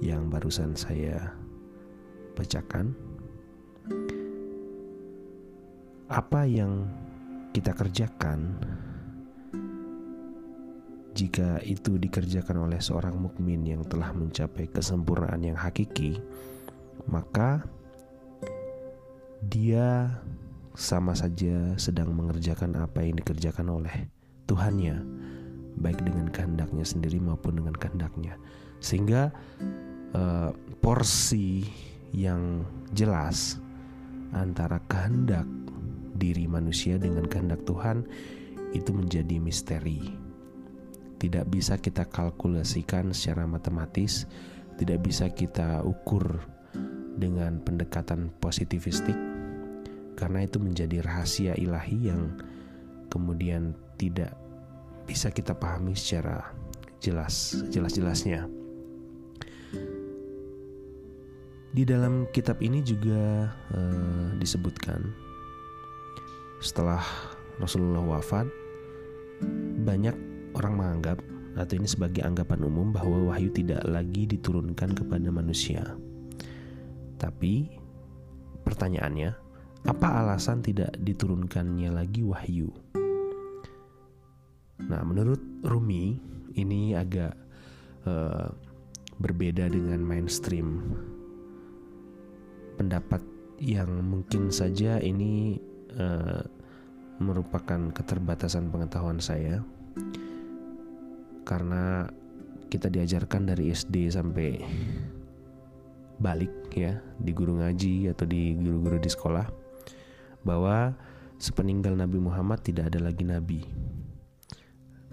yang 0.00 0.32
barusan 0.32 0.72
saya 0.72 1.36
bacakan. 2.32 2.96
Apa 6.08 6.48
yang 6.48 6.88
kita 7.52 7.76
kerjakan 7.76 8.64
jika 11.12 11.60
itu 11.62 12.00
dikerjakan 12.00 12.64
oleh 12.64 12.80
seorang 12.80 13.20
mukmin 13.20 13.60
yang 13.68 13.84
telah 13.84 14.10
mencapai 14.16 14.72
kesempurnaan 14.72 15.44
yang 15.44 15.54
hakiki 15.54 16.18
maka 17.08 17.64
dia 19.42 20.10
sama 20.74 21.14
saja 21.14 21.78
sedang 21.78 22.10
mengerjakan 22.14 22.74
apa 22.78 23.02
yang 23.02 23.18
dikerjakan 23.22 23.70
oleh 23.70 24.10
Tuhannya 24.50 25.00
baik 25.78 26.02
dengan 26.02 26.30
kehendaknya 26.30 26.86
sendiri 26.86 27.18
maupun 27.18 27.58
dengan 27.58 27.74
kehendaknya. 27.74 28.38
Sehingga 28.78 29.30
uh, 30.14 30.50
porsi 30.82 31.66
yang 32.14 32.62
jelas 32.94 33.58
antara 34.34 34.82
kehendak 34.86 35.46
diri 36.14 36.46
manusia 36.46 36.98
dengan 36.98 37.26
kehendak 37.26 37.62
Tuhan 37.66 38.06
itu 38.74 38.90
menjadi 38.90 39.38
misteri. 39.38 40.02
Tidak 41.18 41.46
bisa 41.46 41.78
kita 41.78 42.06
kalkulasikan 42.10 43.14
secara 43.14 43.46
matematis 43.46 44.26
tidak 44.78 45.06
bisa 45.06 45.30
kita 45.30 45.82
ukur 45.86 46.42
dengan 47.14 47.62
pendekatan 47.62 48.34
positivistik 48.42 49.16
karena 50.14 50.46
itu 50.46 50.62
menjadi 50.62 51.02
rahasia 51.02 51.52
ilahi 51.58 52.10
yang 52.10 52.38
kemudian 53.10 53.74
tidak 53.98 54.34
bisa 55.04 55.28
kita 55.30 55.52
pahami 55.52 55.92
secara 55.94 56.54
jelas 57.02 57.60
jelas-jelasnya. 57.68 58.48
Di 61.74 61.82
dalam 61.82 62.30
kitab 62.30 62.62
ini 62.62 62.86
juga 62.86 63.50
uh, 63.74 64.30
disebutkan 64.38 65.10
setelah 66.62 67.02
Rasulullah 67.58 68.00
wafat 68.00 68.46
banyak 69.82 70.14
orang 70.54 70.74
menganggap 70.78 71.18
atau 71.58 71.74
ini 71.74 71.86
sebagai 71.90 72.22
anggapan 72.22 72.62
umum 72.66 72.94
bahwa 72.94 73.34
wahyu 73.34 73.50
tidak 73.50 73.82
lagi 73.86 74.26
diturunkan 74.26 74.94
kepada 74.94 75.28
manusia. 75.34 75.98
Tapi 77.16 77.68
pertanyaannya, 78.64 79.30
apa 79.84 80.08
alasan 80.24 80.64
tidak 80.64 80.96
diturunkannya 81.00 81.92
lagi 81.92 82.24
wahyu? 82.24 82.72
Nah, 84.84 85.00
menurut 85.06 85.40
Rumi 85.64 86.18
ini 86.58 86.92
agak 86.92 87.36
uh, 88.08 88.48
berbeda 89.18 89.70
dengan 89.70 90.02
mainstream 90.02 90.82
pendapat 92.74 93.22
yang 93.62 94.02
mungkin 94.02 94.50
saja 94.50 94.98
ini 94.98 95.62
uh, 95.94 96.42
merupakan 97.22 97.94
keterbatasan 97.94 98.74
pengetahuan 98.74 99.22
saya 99.22 99.62
karena 101.46 102.10
kita 102.66 102.90
diajarkan 102.90 103.54
dari 103.54 103.70
SD 103.70 104.10
sampai 104.10 104.58
balik 106.18 106.70
ya 106.74 106.98
di 107.18 107.34
guru 107.34 107.58
ngaji 107.58 108.10
atau 108.10 108.24
di 108.26 108.54
guru-guru 108.54 108.98
di 109.02 109.10
sekolah 109.10 109.46
bahwa 110.46 110.94
sepeninggal 111.40 111.98
Nabi 111.98 112.18
Muhammad 112.22 112.62
tidak 112.62 112.92
ada 112.92 113.10
lagi 113.10 113.24
nabi. 113.26 113.60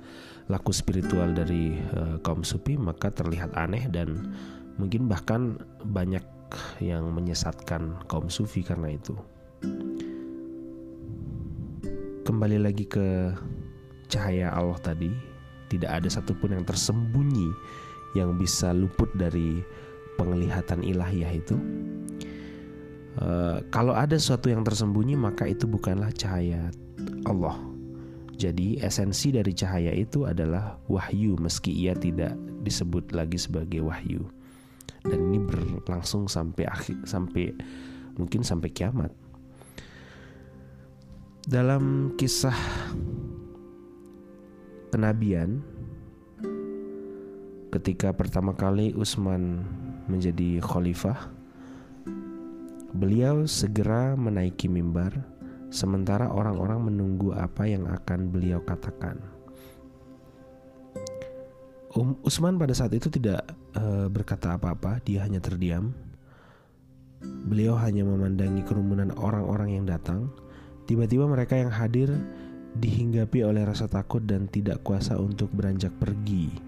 laku 0.49 0.73
spiritual 0.73 1.37
dari 1.37 1.77
uh, 1.93 2.17
kaum 2.25 2.41
sufi 2.41 2.81
maka 2.81 3.13
terlihat 3.13 3.53
aneh 3.59 3.85
dan 3.93 4.33
Mungkin 4.79 5.11
bahkan 5.11 5.59
banyak 5.83 6.23
yang 6.79 7.11
menyesatkan 7.11 7.99
kaum 8.07 8.31
sufi 8.31 8.63
karena 8.63 8.95
itu. 8.95 9.19
Kembali 12.23 12.63
lagi 12.63 12.87
ke 12.87 13.35
cahaya 14.07 14.55
Allah 14.55 14.79
tadi, 14.79 15.11
tidak 15.67 15.99
ada 15.99 16.09
satupun 16.09 16.55
yang 16.55 16.63
tersembunyi 16.63 17.51
yang 18.15 18.39
bisa 18.39 18.71
luput 18.71 19.11
dari 19.19 19.61
penglihatan 20.19 20.83
ilahiyah 20.83 21.33
itu. 21.33 21.57
Uh, 23.19 23.63
kalau 23.71 23.95
ada 23.95 24.15
sesuatu 24.19 24.51
yang 24.51 24.67
tersembunyi, 24.67 25.15
maka 25.15 25.47
itu 25.47 25.65
bukanlah 25.71 26.11
cahaya 26.15 26.71
Allah. 27.27 27.57
Jadi, 28.39 28.79
esensi 28.79 29.35
dari 29.35 29.51
cahaya 29.51 29.91
itu 29.91 30.27
adalah 30.27 30.79
wahyu, 30.87 31.35
meski 31.39 31.75
ia 31.75 31.95
tidak 31.95 32.35
disebut 32.63 33.11
lagi 33.15 33.39
sebagai 33.39 33.83
wahyu 33.83 34.27
dan 35.09 35.31
ini 35.31 35.39
berlangsung 35.41 36.27
sampai 36.27 36.67
akhir 36.67 37.07
sampai 37.07 37.55
mungkin 38.19 38.43
sampai 38.43 38.71
kiamat. 38.71 39.13
Dalam 41.49 42.15
kisah 42.21 42.57
kenabian 44.93 45.65
ketika 47.73 48.13
pertama 48.13 48.53
kali 48.53 48.93
Utsman 48.93 49.65
menjadi 50.09 50.59
khalifah 50.65 51.39
beliau 52.97 53.45
segera 53.45 54.17
menaiki 54.17 54.67
mimbar 54.67 55.13
sementara 55.69 56.33
orang-orang 56.33 56.89
menunggu 56.89 57.37
apa 57.37 57.69
yang 57.69 57.85
akan 57.85 58.33
beliau 58.33 58.65
katakan. 58.65 59.21
Um, 61.97 62.17
Usman 62.25 62.57
pada 62.61 62.73
saat 62.77 62.93
itu 62.93 63.09
tidak 63.13 63.45
uh, 63.77 64.09
berkata 64.09 64.57
apa-apa, 64.57 65.01
dia 65.05 65.25
hanya 65.25 65.41
terdiam. 65.41 65.93
Beliau 67.21 67.75
hanya 67.81 68.07
memandangi 68.07 68.63
kerumunan 68.63 69.11
orang-orang 69.19 69.81
yang 69.81 69.85
datang. 69.89 70.31
Tiba-tiba 70.87 71.27
mereka 71.29 71.59
yang 71.59 71.69
hadir 71.69 72.09
dihinggapi 72.79 73.43
oleh 73.45 73.67
rasa 73.67 73.91
takut 73.91 74.23
dan 74.25 74.47
tidak 74.49 74.81
kuasa 74.87 75.19
untuk 75.19 75.51
beranjak 75.53 75.93
pergi. 75.99 76.68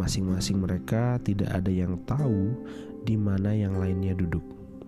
Masing-masing 0.00 0.60
mereka 0.62 1.20
tidak 1.20 1.52
ada 1.52 1.68
yang 1.68 2.00
tahu 2.08 2.56
di 3.04 3.18
mana 3.18 3.52
yang 3.52 3.76
lainnya 3.76 4.16
duduk. 4.16 4.42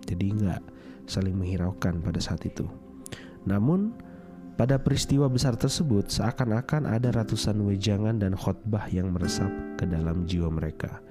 Jadi 0.05 0.33
nggak 0.33 0.61
saling 1.05 1.37
menghiraukan 1.37 2.01
pada 2.01 2.17
saat 2.17 2.41
itu. 2.45 2.65
Namun 3.45 3.93
pada 4.55 4.79
peristiwa 4.79 5.27
besar 5.27 5.59
tersebut, 5.59 6.07
seakan-akan 6.07 6.87
ada 6.87 7.11
ratusan 7.11 7.59
wejangan 7.67 8.15
dan 8.17 8.39
khotbah 8.39 8.87
yang 8.87 9.11
meresap 9.11 9.51
ke 9.75 9.83
dalam 9.83 10.23
jiwa 10.23 10.47
mereka. 10.47 11.03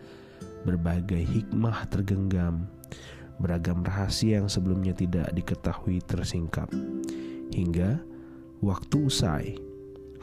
Berbagai 0.65 1.21
hikmah 1.21 1.85
tergenggam, 1.93 2.65
beragam 3.37 3.85
rahasia 3.85 4.41
yang 4.41 4.49
sebelumnya 4.49 4.97
tidak 4.97 5.29
diketahui 5.37 6.01
tersingkap. 6.09 6.73
Hingga 7.53 8.01
waktu 8.65 8.97
usai, 8.97 9.61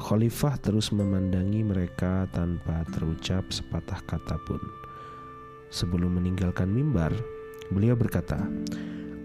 Khalifah 0.02 0.58
terus 0.58 0.90
memandangi 0.90 1.62
mereka 1.62 2.26
tanpa 2.34 2.82
terucap 2.90 3.54
sepatah 3.54 4.02
kata 4.10 4.42
pun. 4.50 4.58
Sebelum 5.70 6.18
meninggalkan 6.18 6.74
mimbar, 6.74 7.14
beliau 7.70 7.94
berkata, 7.94 8.42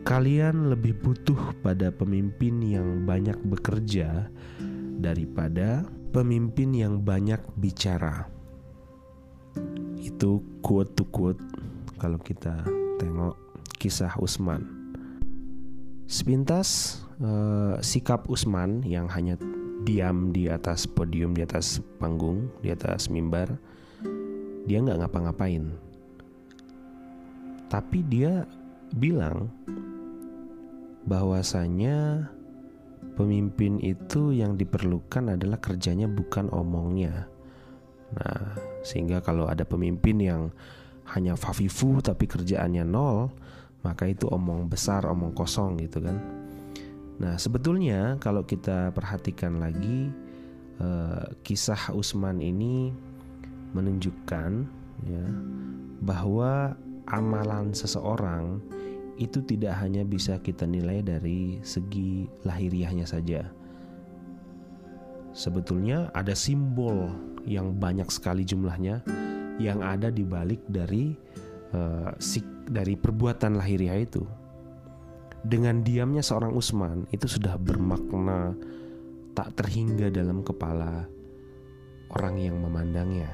Kalian 0.06 0.70
lebih 0.70 0.94
butuh 1.02 1.56
pada 1.66 1.90
pemimpin 1.90 2.62
yang 2.62 3.02
banyak 3.02 3.34
bekerja 3.42 4.30
daripada 5.02 5.82
pemimpin 6.14 6.70
yang 6.70 7.02
banyak 7.02 7.42
bicara. 7.58 8.30
Itu 9.98 10.46
quote 10.62 10.94
to 10.94 11.10
quote 11.10 11.42
kalau 11.98 12.22
kita 12.22 12.62
tengok 13.02 13.34
kisah 13.82 14.14
Usman. 14.22 14.62
Sepintas 16.06 17.02
uh, 17.18 17.82
sikap 17.82 18.30
Usman 18.30 18.86
yang 18.86 19.10
hanya 19.10 19.34
diam 19.86 20.34
di 20.34 20.50
atas 20.50 20.90
podium, 20.90 21.30
di 21.30 21.46
atas 21.46 21.78
panggung, 22.02 22.50
di 22.58 22.74
atas 22.74 23.06
mimbar, 23.06 23.54
dia 24.66 24.82
nggak 24.82 25.06
ngapa-ngapain. 25.06 25.70
Tapi 27.70 28.02
dia 28.02 28.42
bilang 28.90 29.46
bahwasanya 31.06 32.26
pemimpin 33.14 33.78
itu 33.78 34.34
yang 34.34 34.58
diperlukan 34.58 35.38
adalah 35.38 35.62
kerjanya 35.62 36.10
bukan 36.10 36.50
omongnya. 36.50 37.30
Nah, 38.10 38.58
sehingga 38.82 39.22
kalau 39.22 39.46
ada 39.46 39.62
pemimpin 39.62 40.18
yang 40.18 40.42
hanya 41.14 41.38
fafifu 41.38 42.02
tapi 42.02 42.26
kerjaannya 42.26 42.82
nol, 42.82 43.30
maka 43.86 44.10
itu 44.10 44.26
omong 44.26 44.66
besar, 44.66 45.06
omong 45.06 45.30
kosong 45.30 45.78
gitu 45.78 46.02
kan. 46.02 46.18
Nah, 47.16 47.40
sebetulnya 47.40 48.20
kalau 48.20 48.44
kita 48.44 48.92
perhatikan 48.92 49.56
lagi 49.56 50.12
eh, 50.80 51.24
kisah 51.40 51.96
Usman 51.96 52.44
ini 52.44 52.92
menunjukkan 53.72 54.50
ya 55.04 55.26
bahwa 56.04 56.76
amalan 57.08 57.72
seseorang 57.72 58.60
itu 59.16 59.40
tidak 59.48 59.80
hanya 59.80 60.04
bisa 60.04 60.36
kita 60.40 60.68
nilai 60.68 61.00
dari 61.00 61.60
segi 61.64 62.28
lahiriahnya 62.44 63.08
saja. 63.08 63.48
Sebetulnya 65.32 66.12
ada 66.12 66.36
simbol 66.36 67.12
yang 67.48 67.76
banyak 67.76 68.08
sekali 68.12 68.44
jumlahnya 68.44 69.00
yang 69.56 69.80
ada 69.80 70.12
di 70.12 70.24
balik 70.24 70.60
dari 70.68 71.16
uh, 71.72 72.12
dari 72.68 72.94
perbuatan 72.96 73.56
lahiriah 73.56 74.04
itu. 74.04 74.24
Dengan 75.46 75.86
diamnya 75.86 76.26
seorang 76.26 76.58
Usman 76.58 77.06
itu 77.14 77.30
sudah 77.30 77.54
bermakna 77.54 78.58
tak 79.38 79.54
terhingga 79.54 80.10
dalam 80.10 80.42
kepala 80.42 81.06
orang 82.18 82.34
yang 82.42 82.58
memandangnya. 82.58 83.30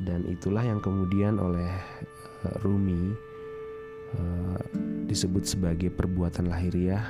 Dan 0.00 0.24
itulah 0.24 0.64
yang 0.64 0.80
kemudian 0.80 1.36
oleh 1.36 1.68
uh, 2.48 2.56
Rumi 2.64 3.12
Eh, 4.14 4.58
disebut 5.10 5.42
sebagai 5.42 5.90
perbuatan 5.90 6.46
lahiriah 6.46 7.02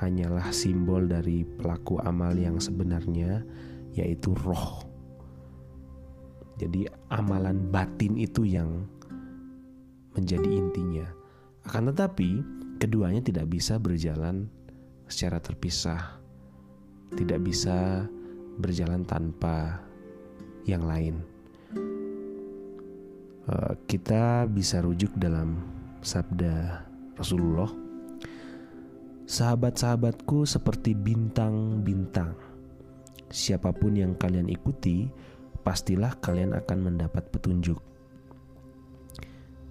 hanyalah 0.00 0.50
simbol 0.50 1.04
dari 1.04 1.44
pelaku 1.44 2.00
amal 2.00 2.32
yang 2.34 2.56
sebenarnya 2.56 3.44
yaitu 3.94 4.32
roh. 4.42 4.82
Jadi 6.56 6.88
amalan 7.12 7.68
batin 7.68 8.16
itu 8.16 8.46
yang 8.46 8.88
menjadi 10.16 10.48
intinya. 10.48 11.06
Akan 11.66 11.90
tetapi 11.92 12.40
keduanya 12.84 13.24
tidak 13.24 13.48
bisa 13.48 13.80
berjalan 13.80 14.44
secara 15.08 15.40
terpisah. 15.40 16.20
Tidak 17.16 17.40
bisa 17.40 18.04
berjalan 18.60 19.08
tanpa 19.08 19.80
yang 20.68 20.84
lain. 20.84 21.24
Eh, 23.44 23.72
kita 23.88 24.48
bisa 24.48 24.80
rujuk 24.80 25.12
dalam 25.20 25.60
sabda 26.00 26.80
Rasulullah 27.12 27.68
Sahabat-sahabatku 29.28 30.48
seperti 30.48 30.96
bintang-bintang 30.96 32.32
Siapa 33.28 33.76
pun 33.76 34.00
yang 34.00 34.16
kalian 34.16 34.48
ikuti 34.48 35.12
Pastilah 35.60 36.16
kalian 36.24 36.56
akan 36.56 36.78
mendapat 36.88 37.28
petunjuk 37.28 37.76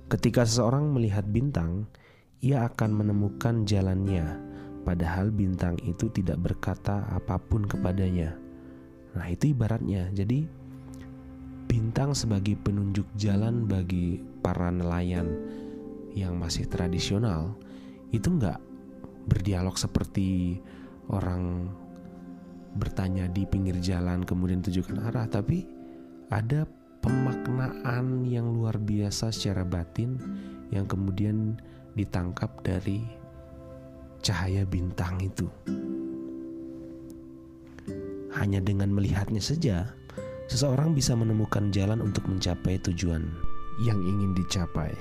Ketika 0.06 0.46
seseorang 0.46 0.94
melihat 0.94 1.26
bintang 1.26 1.90
Ia 2.44 2.68
akan 2.68 2.92
menemukan 2.92 3.64
jalannya 3.64 4.54
Padahal 4.84 5.32
bintang 5.32 5.80
itu 5.88 6.12
tidak 6.12 6.44
berkata 6.44 7.08
apa 7.08 7.40
pun 7.40 7.64
kepadanya. 7.64 8.36
Nah 9.16 9.26
itu 9.32 9.56
ibaratnya. 9.56 10.12
Jadi 10.12 10.44
bintang 11.72 12.12
sebagai 12.12 12.60
penunjuk 12.60 13.08
jalan 13.16 13.64
bagi 13.64 14.20
para 14.44 14.68
nelayan 14.68 15.32
yang 16.12 16.36
masih 16.36 16.68
tradisional 16.68 17.56
itu 18.14 18.28
nggak 18.28 18.60
berdialog 19.26 19.74
seperti 19.80 20.60
orang 21.10 21.72
bertanya 22.78 23.26
di 23.32 23.48
pinggir 23.50 23.80
jalan 23.82 24.22
kemudian 24.22 24.62
tujukan 24.62 25.10
arah 25.10 25.26
tapi 25.26 25.66
ada 26.30 26.70
pemaknaan 27.02 28.22
yang 28.30 28.54
luar 28.54 28.78
biasa 28.78 29.34
secara 29.34 29.66
batin 29.66 30.22
yang 30.70 30.86
kemudian 30.86 31.58
ditangkap 31.94 32.50
dari 32.66 33.02
cahaya 34.24 34.64
bintang 34.64 35.20
itu. 35.20 35.46
Hanya 38.34 38.64
dengan 38.64 38.90
melihatnya 38.90 39.44
saja, 39.44 39.94
seseorang 40.50 40.98
bisa 40.98 41.14
menemukan 41.14 41.70
jalan 41.70 42.02
untuk 42.02 42.26
mencapai 42.26 42.82
tujuan 42.82 43.30
yang 43.86 44.00
ingin 44.02 44.34
dicapai. 44.34 44.94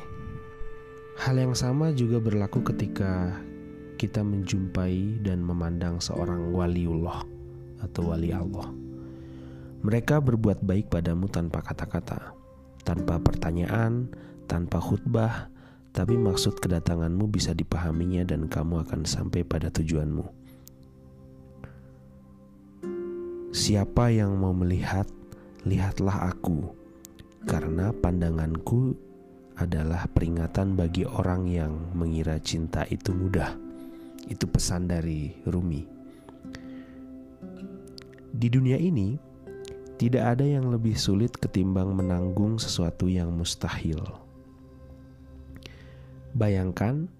Hal 1.20 1.36
yang 1.36 1.52
sama 1.52 1.92
juga 1.92 2.20
berlaku 2.20 2.64
ketika 2.72 3.36
kita 4.00 4.24
menjumpai 4.24 5.22
dan 5.22 5.44
memandang 5.44 6.00
seorang 6.02 6.50
waliullah 6.50 7.22
atau 7.84 8.10
wali 8.10 8.34
Allah. 8.34 8.66
Mereka 9.82 10.24
berbuat 10.24 10.64
baik 10.64 10.90
padamu 10.90 11.28
tanpa 11.28 11.62
kata-kata, 11.62 12.32
tanpa 12.82 13.22
pertanyaan, 13.22 14.08
tanpa 14.48 14.80
khutbah, 14.80 15.51
tapi 15.92 16.16
maksud 16.16 16.56
kedatanganmu 16.56 17.28
bisa 17.28 17.52
dipahaminya 17.52 18.24
dan 18.24 18.48
kamu 18.48 18.80
akan 18.88 19.04
sampai 19.04 19.44
pada 19.44 19.68
tujuanmu. 19.68 20.24
Siapa 23.52 24.08
yang 24.08 24.40
mau 24.40 24.56
melihat, 24.56 25.04
lihatlah 25.68 26.32
aku, 26.32 26.72
karena 27.44 27.92
pandanganku 27.92 28.96
adalah 29.60 30.08
peringatan 30.08 30.72
bagi 30.72 31.04
orang 31.04 31.44
yang 31.44 31.76
mengira 31.92 32.40
cinta 32.40 32.88
itu 32.88 33.12
mudah. 33.12 33.52
Itu 34.24 34.48
pesan 34.48 34.88
dari 34.88 35.36
Rumi. 35.44 35.84
Di 38.32 38.48
dunia 38.48 38.80
ini, 38.80 39.20
tidak 40.00 40.40
ada 40.40 40.48
yang 40.48 40.72
lebih 40.72 40.96
sulit 40.96 41.36
ketimbang 41.36 41.92
menanggung 41.92 42.56
sesuatu 42.56 43.04
yang 43.12 43.28
mustahil. 43.36 44.21
Bayangkan 46.32 47.12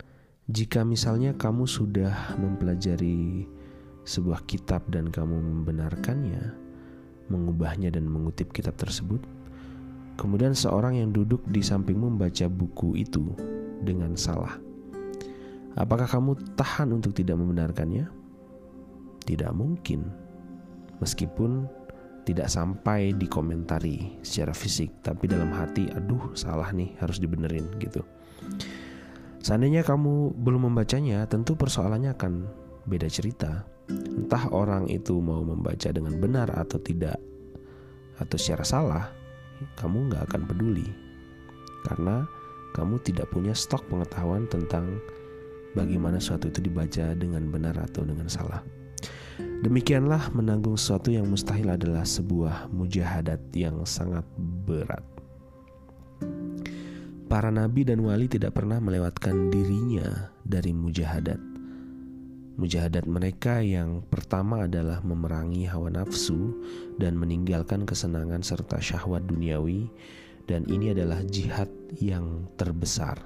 jika 0.49 0.83
misalnya 0.89 1.37
kamu 1.37 1.69
sudah 1.69 2.37
mempelajari 2.41 3.45
sebuah 4.09 4.43
kitab 4.49 4.89
dan 4.89 5.13
kamu 5.13 5.39
membenarkannya, 5.39 6.57
mengubahnya 7.29 7.93
dan 7.93 8.09
mengutip 8.09 8.51
kitab 8.51 8.75
tersebut, 8.81 9.21
kemudian 10.17 10.57
seorang 10.57 10.99
yang 10.99 11.13
duduk 11.13 11.45
di 11.49 11.61
sampingmu 11.61 12.17
membaca 12.17 12.49
buku 12.49 13.05
itu 13.05 13.37
dengan 13.85 14.17
salah. 14.17 14.57
Apakah 15.77 16.05
kamu 16.05 16.57
tahan 16.57 16.93
untuk 16.93 17.17
tidak 17.17 17.41
membenarkannya? 17.41 18.09
Tidak 19.25 19.53
mungkin. 19.57 20.09
Meskipun 21.01 21.65
tidak 22.29 22.53
sampai 22.53 23.17
dikomentari 23.17 24.21
secara 24.21 24.53
fisik, 24.53 24.91
tapi 25.01 25.27
dalam 25.27 25.51
hati, 25.51 25.89
aduh 25.91 26.35
salah 26.37 26.71
nih 26.71 26.93
harus 27.01 27.19
dibenerin 27.19 27.67
gitu. 27.81 28.05
Seandainya 29.43 29.83
kamu 29.83 30.39
belum 30.39 30.71
membacanya, 30.71 31.27
tentu 31.27 31.59
persoalannya 31.59 32.15
akan 32.15 32.33
beda 32.87 33.11
cerita. 33.11 33.67
Entah 33.91 34.47
orang 34.55 34.87
itu 34.87 35.19
mau 35.19 35.43
membaca 35.43 35.91
dengan 35.91 36.15
benar 36.23 36.47
atau 36.55 36.79
tidak, 36.79 37.19
atau 38.23 38.39
secara 38.39 38.63
salah, 38.63 39.05
kamu 39.75 40.15
nggak 40.15 40.31
akan 40.31 40.43
peduli. 40.47 40.87
Karena 41.83 42.23
kamu 42.79 43.03
tidak 43.03 43.35
punya 43.35 43.51
stok 43.51 43.83
pengetahuan 43.91 44.47
tentang 44.47 45.03
bagaimana 45.75 46.23
suatu 46.23 46.47
itu 46.47 46.63
dibaca 46.63 47.11
dengan 47.19 47.51
benar 47.51 47.75
atau 47.83 48.07
dengan 48.07 48.31
salah. 48.31 48.63
Demikianlah 49.63 50.31
menanggung 50.35 50.79
sesuatu 50.79 51.11
yang 51.11 51.27
mustahil 51.27 51.67
adalah 51.71 52.07
sebuah 52.07 52.71
mujahadat 52.71 53.43
yang 53.55 53.83
sangat 53.83 54.27
berat. 54.67 55.12
Para 57.33 57.49
nabi 57.49 57.81
dan 57.81 58.05
wali 58.05 58.29
tidak 58.29 58.61
pernah 58.61 58.77
melewatkan 58.77 59.49
dirinya 59.49 60.29
dari 60.45 60.77
mujahadat. 60.77 61.41
Mujahadat 62.61 63.09
mereka 63.09 63.65
yang 63.65 64.05
pertama 64.05 64.69
adalah 64.69 65.01
memerangi 65.01 65.65
hawa 65.65 65.89
nafsu 65.89 66.53
dan 67.01 67.17
meninggalkan 67.17 67.89
kesenangan 67.89 68.45
serta 68.45 68.77
syahwat 68.85 69.25
duniawi 69.25 69.89
dan 70.45 70.69
ini 70.69 70.93
adalah 70.93 71.25
jihad 71.25 71.73
yang 71.97 72.53
terbesar. 72.61 73.17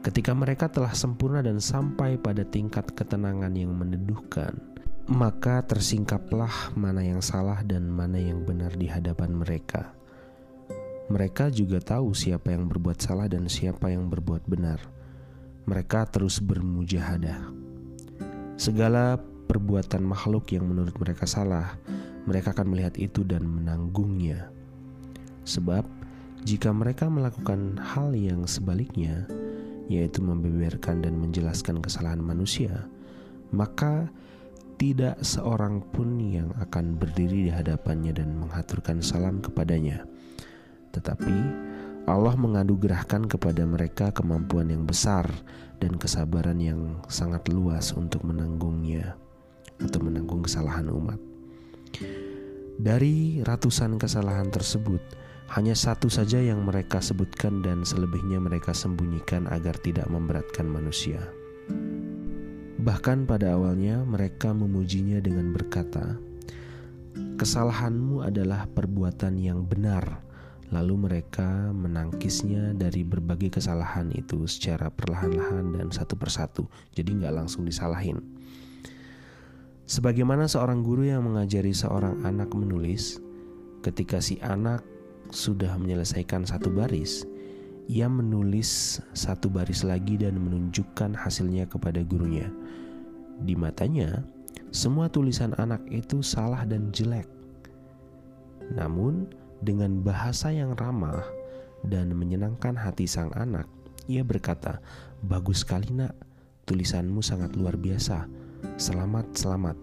Ketika 0.00 0.32
mereka 0.32 0.72
telah 0.72 0.96
sempurna 0.96 1.44
dan 1.44 1.60
sampai 1.60 2.16
pada 2.16 2.48
tingkat 2.48 2.96
ketenangan 2.96 3.52
yang 3.60 3.76
meneduhkan, 3.76 4.56
maka 5.04 5.60
tersingkaplah 5.68 6.72
mana 6.80 7.04
yang 7.04 7.20
salah 7.20 7.60
dan 7.60 7.92
mana 7.92 8.16
yang 8.16 8.40
benar 8.48 8.72
di 8.72 8.88
hadapan 8.88 9.36
mereka. 9.36 9.99
Mereka 11.10 11.50
juga 11.50 11.82
tahu 11.82 12.14
siapa 12.14 12.54
yang 12.54 12.70
berbuat 12.70 13.02
salah 13.02 13.26
dan 13.26 13.50
siapa 13.50 13.90
yang 13.90 14.06
berbuat 14.06 14.46
benar. 14.46 14.78
Mereka 15.66 16.06
terus 16.06 16.38
bermujahadah. 16.38 17.50
Segala 18.54 19.18
perbuatan 19.50 20.06
makhluk 20.06 20.54
yang 20.54 20.70
menurut 20.70 20.94
mereka 21.02 21.26
salah, 21.26 21.74
mereka 22.30 22.54
akan 22.54 22.70
melihat 22.70 22.94
itu 22.94 23.26
dan 23.26 23.42
menanggungnya. 23.42 24.54
Sebab, 25.42 25.82
jika 26.46 26.70
mereka 26.70 27.10
melakukan 27.10 27.74
hal 27.82 28.14
yang 28.14 28.46
sebaliknya, 28.46 29.26
yaitu 29.90 30.22
membeberkan 30.22 31.02
dan 31.02 31.18
menjelaskan 31.18 31.82
kesalahan 31.82 32.22
manusia, 32.22 32.86
maka 33.50 34.06
tidak 34.78 35.18
seorang 35.26 35.82
pun 35.90 36.22
yang 36.22 36.54
akan 36.62 36.94
berdiri 36.94 37.50
di 37.50 37.52
hadapannya 37.52 38.14
dan 38.14 38.38
menghaturkan 38.38 39.02
salam 39.02 39.42
kepadanya 39.42 40.06
tetapi 40.90 41.36
Allah 42.10 42.34
menganugerahkan 42.34 43.30
kepada 43.30 43.62
mereka 43.62 44.10
kemampuan 44.10 44.72
yang 44.72 44.82
besar 44.82 45.30
dan 45.78 45.94
kesabaran 45.94 46.58
yang 46.58 46.98
sangat 47.06 47.46
luas 47.52 47.94
untuk 47.94 48.26
menanggungnya 48.26 49.14
atau 49.78 50.00
menanggung 50.02 50.42
kesalahan 50.42 50.90
umat. 50.90 51.20
Dari 52.80 53.44
ratusan 53.44 54.00
kesalahan 54.00 54.48
tersebut, 54.48 55.04
hanya 55.52 55.74
satu 55.76 56.08
saja 56.08 56.40
yang 56.40 56.64
mereka 56.64 57.02
sebutkan 57.02 57.60
dan 57.60 57.84
selebihnya 57.84 58.40
mereka 58.40 58.72
sembunyikan 58.72 59.50
agar 59.50 59.76
tidak 59.82 60.08
memberatkan 60.08 60.64
manusia. 60.64 61.20
Bahkan 62.80 63.28
pada 63.28 63.52
awalnya 63.58 64.00
mereka 64.00 64.56
memujinya 64.56 65.20
dengan 65.20 65.52
berkata, 65.52 66.16
"Kesalahanmu 67.36 68.24
adalah 68.24 68.64
perbuatan 68.72 69.36
yang 69.36 69.68
benar." 69.68 70.29
Lalu 70.70 70.94
mereka 71.10 71.74
menangkisnya 71.74 72.78
dari 72.78 73.02
berbagai 73.02 73.58
kesalahan 73.58 74.14
itu 74.14 74.46
secara 74.46 74.86
perlahan-lahan 74.86 75.74
dan 75.74 75.90
satu 75.90 76.14
persatu, 76.14 76.70
jadi 76.94 77.10
nggak 77.10 77.34
langsung 77.42 77.66
disalahin. 77.66 78.22
Sebagaimana 79.90 80.46
seorang 80.46 80.86
guru 80.86 81.10
yang 81.10 81.26
mengajari 81.26 81.74
seorang 81.74 82.22
anak 82.22 82.54
menulis, 82.54 83.18
ketika 83.82 84.22
si 84.22 84.38
anak 84.38 84.86
sudah 85.34 85.74
menyelesaikan 85.74 86.46
satu 86.46 86.70
baris, 86.70 87.26
ia 87.90 88.06
menulis 88.06 89.02
satu 89.10 89.50
baris 89.50 89.82
lagi 89.82 90.14
dan 90.14 90.38
menunjukkan 90.38 91.18
hasilnya 91.18 91.66
kepada 91.66 92.06
gurunya. 92.06 92.46
Di 93.42 93.58
matanya, 93.58 94.22
semua 94.70 95.10
tulisan 95.10 95.58
anak 95.58 95.82
itu 95.90 96.22
salah 96.22 96.62
dan 96.62 96.94
jelek. 96.94 97.26
Namun, 98.70 99.26
dengan 99.60 100.00
bahasa 100.00 100.52
yang 100.52 100.72
ramah 100.76 101.24
dan 101.84 102.12
menyenangkan 102.16 102.76
hati 102.76 103.08
sang 103.08 103.32
anak, 103.36 103.68
ia 104.08 104.24
berkata, 104.24 104.80
"Bagus 105.24 105.64
sekali, 105.64 105.92
Nak. 105.92 106.16
Tulisanmu 106.68 107.20
sangat 107.20 107.56
luar 107.56 107.76
biasa. 107.76 108.28
Selamat, 108.76 109.26
selamat. 109.36 109.76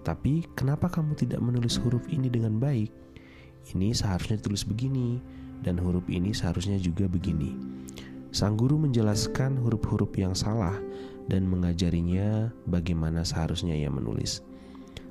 Tapi 0.00 0.48
kenapa 0.56 0.88
kamu 0.88 1.12
tidak 1.16 1.40
menulis 1.44 1.76
huruf 1.76 2.02
ini 2.08 2.32
dengan 2.32 2.56
baik? 2.56 2.88
Ini 3.76 3.92
seharusnya 3.92 4.40
tulis 4.40 4.64
begini, 4.64 5.20
dan 5.60 5.76
huruf 5.76 6.04
ini 6.08 6.32
seharusnya 6.32 6.80
juga 6.80 7.08
begini." 7.08 7.56
Sang 8.30 8.54
guru 8.54 8.78
menjelaskan 8.78 9.58
huruf-huruf 9.58 10.14
yang 10.14 10.38
salah 10.38 10.78
dan 11.26 11.50
mengajarinya 11.50 12.54
bagaimana 12.70 13.26
seharusnya 13.26 13.74
ia 13.74 13.90
menulis. 13.90 14.38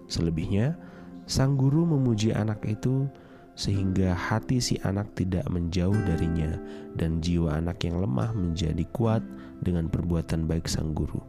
Selebihnya, 0.07 0.79
sang 1.27 1.59
guru 1.59 1.83
memuji 1.83 2.31
anak 2.31 2.63
itu 2.63 3.11
sehingga 3.59 4.15
hati 4.15 4.63
si 4.63 4.79
anak 4.87 5.19
tidak 5.19 5.43
menjauh 5.51 5.99
darinya 6.07 6.55
dan 6.95 7.19
jiwa 7.19 7.59
anak 7.59 7.83
yang 7.83 7.99
lemah 7.99 8.31
menjadi 8.31 8.87
kuat 8.95 9.19
dengan 9.59 9.91
perbuatan 9.91 10.47
baik 10.47 10.71
sang 10.71 10.95
guru. 10.95 11.19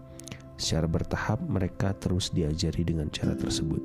Secara 0.55 0.87
bertahap 0.87 1.43
mereka 1.43 1.91
terus 1.99 2.31
diajari 2.31 2.87
dengan 2.87 3.11
cara 3.11 3.35
tersebut. 3.35 3.83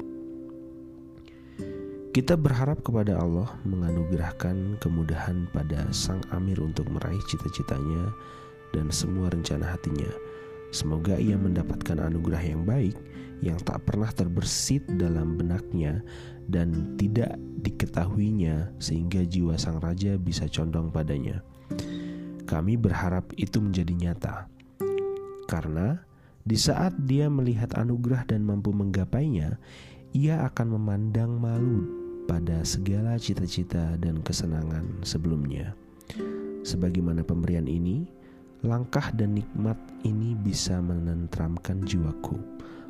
Kita 2.14 2.38
berharap 2.38 2.86
kepada 2.86 3.18
Allah 3.18 3.50
menganugerahkan 3.66 4.78
kemudahan 4.78 5.50
pada 5.50 5.90
sang 5.90 6.22
Amir 6.30 6.62
untuk 6.62 6.86
meraih 6.94 7.20
cita-citanya 7.26 8.14
dan 8.78 8.94
semua 8.94 9.34
rencana 9.34 9.74
hatinya. 9.74 10.08
Semoga 10.70 11.18
ia 11.18 11.34
mendapatkan 11.36 11.98
anugerah 11.98 12.44
yang 12.46 12.62
baik 12.62 12.96
yang 13.44 13.60
tak 13.64 13.84
pernah 13.84 14.08
terbersit 14.16 14.84
dalam 14.96 15.36
benaknya 15.36 16.04
dan 16.50 16.98
tidak 17.00 17.38
diketahuinya 17.66 18.70
sehingga 18.78 19.26
jiwa 19.26 19.58
sang 19.58 19.82
raja 19.82 20.18
bisa 20.22 20.46
condong 20.50 20.94
padanya. 20.94 21.42
Kami 22.46 22.78
berharap 22.78 23.34
itu 23.42 23.58
menjadi 23.58 23.94
nyata. 23.94 24.36
Karena 25.50 25.98
di 26.46 26.58
saat 26.58 26.94
dia 27.10 27.26
melihat 27.26 27.74
anugerah 27.74 28.30
dan 28.30 28.46
mampu 28.46 28.70
menggapainya, 28.70 29.58
ia 30.14 30.46
akan 30.46 30.78
memandang 30.78 31.42
malu 31.42 31.90
pada 32.30 32.62
segala 32.62 33.18
cita-cita 33.18 33.98
dan 33.98 34.22
kesenangan 34.22 34.86
sebelumnya. 35.02 35.74
Sebagaimana 36.62 37.26
pemberian 37.26 37.66
ini, 37.66 38.06
langkah 38.62 39.10
dan 39.14 39.38
nikmat 39.38 39.78
ini 40.06 40.38
bisa 40.38 40.82
menentramkan 40.82 41.82
jiwaku 41.86 42.38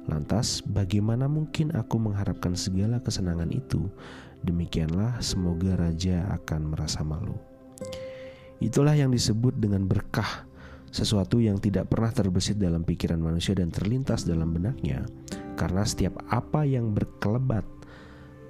Lantas, 0.05 0.61
bagaimana 0.61 1.25
mungkin 1.25 1.73
aku 1.73 1.97
mengharapkan 1.97 2.53
segala 2.53 3.01
kesenangan 3.01 3.49
itu? 3.49 3.89
Demikianlah, 4.45 5.17
semoga 5.25 5.73
raja 5.73 6.29
akan 6.29 6.77
merasa 6.77 7.01
malu. 7.01 7.33
Itulah 8.61 8.93
yang 8.93 9.09
disebut 9.09 9.57
dengan 9.57 9.89
berkah, 9.89 10.45
sesuatu 10.93 11.41
yang 11.41 11.57
tidak 11.59 11.89
pernah 11.91 12.13
terbesit 12.13 12.55
dalam 12.61 12.85
pikiran 12.85 13.19
manusia 13.19 13.57
dan 13.57 13.73
terlintas 13.73 14.23
dalam 14.23 14.53
benaknya, 14.53 15.03
karena 15.57 15.83
setiap 15.83 16.21
apa 16.31 16.63
yang 16.63 16.93
berkelebat 16.93 17.65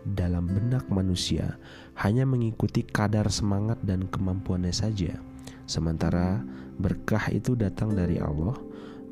dalam 0.06 0.46
benak 0.46 0.86
manusia 0.94 1.58
hanya 1.98 2.30
mengikuti 2.30 2.86
kadar 2.86 3.26
semangat 3.34 3.82
dan 3.82 4.06
kemampuannya 4.06 4.70
saja. 4.70 5.18
Sementara 5.66 6.46
berkah 6.78 7.34
itu 7.34 7.58
datang 7.58 7.98
dari 7.98 8.22
Allah, 8.22 8.54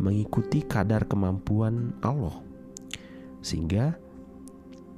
mengikuti 0.03 0.59
kadar 0.67 1.07
kemampuan 1.07 1.95
Allah, 2.03 2.43
sehingga 3.39 3.95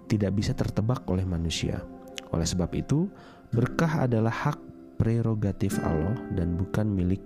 tidak 0.10 0.34
bisa 0.34 0.58
tertebak 0.58 1.06
oleh 1.06 1.22
manusia. 1.22 1.86
Oleh 2.34 2.50
sebab 2.50 2.74
itu, 2.74 3.06
berkah 3.54 4.10
adalah 4.10 4.34
hak 4.34 4.58
prerogatif 4.98 5.78
Allah 5.86 6.18
dan 6.34 6.58
bukan 6.58 6.90
milik 6.90 7.22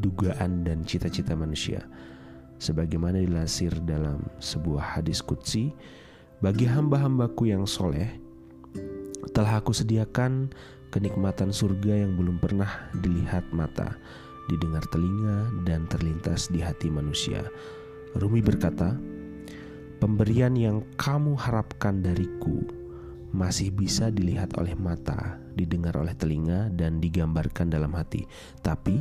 dugaan 0.00 0.64
dan 0.64 0.88
cita-cita 0.88 1.36
manusia. 1.36 1.84
Sebagaimana 2.58 3.22
dilansir 3.22 3.70
dalam 3.84 4.24
sebuah 4.40 4.98
hadis 4.98 5.22
kutsi, 5.22 5.70
bagi 6.42 6.66
hamba-hambaku 6.66 7.50
yang 7.50 7.68
soleh, 7.68 8.18
telah 9.30 9.62
aku 9.62 9.70
sediakan 9.70 10.50
kenikmatan 10.90 11.52
surga 11.52 12.06
yang 12.06 12.18
belum 12.18 12.40
pernah 12.42 12.90
dilihat 12.98 13.46
mata, 13.54 13.94
didengar 14.48 14.84
telinga, 14.88 15.52
dan 15.62 15.84
terlintas 15.86 16.48
di 16.48 16.64
hati 16.64 16.88
manusia. 16.88 17.44
Rumi 18.16 18.40
berkata, 18.40 18.96
Pemberian 19.98 20.54
yang 20.54 20.86
kamu 20.94 21.34
harapkan 21.34 21.98
dariku 21.98 22.62
masih 23.34 23.74
bisa 23.74 24.14
dilihat 24.14 24.54
oleh 24.54 24.78
mata, 24.78 25.36
didengar 25.58 25.98
oleh 25.98 26.14
telinga, 26.14 26.70
dan 26.70 27.02
digambarkan 27.02 27.66
dalam 27.66 27.90
hati. 27.98 28.22
Tapi 28.62 28.94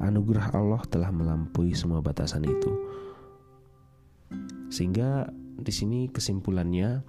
anugerah 0.00 0.56
Allah 0.56 0.80
telah 0.88 1.12
melampaui 1.12 1.76
semua 1.76 2.00
batasan 2.00 2.48
itu. 2.48 2.72
Sehingga 4.72 5.28
di 5.60 5.68
sini 5.68 6.08
kesimpulannya 6.08 7.04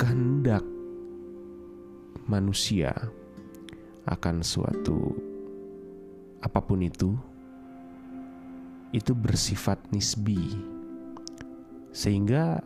kehendak 0.00 0.64
manusia 2.24 2.96
akan 4.08 4.40
suatu 4.40 5.35
apa 6.42 6.60
pun 6.60 6.84
itu 6.84 7.16
itu 8.94 9.12
bersifat 9.12 9.80
nisbi 9.90 10.56
sehingga 11.96 12.60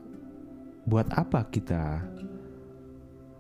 buat 0.87 1.06
apa 1.14 1.46
kita 1.48 2.02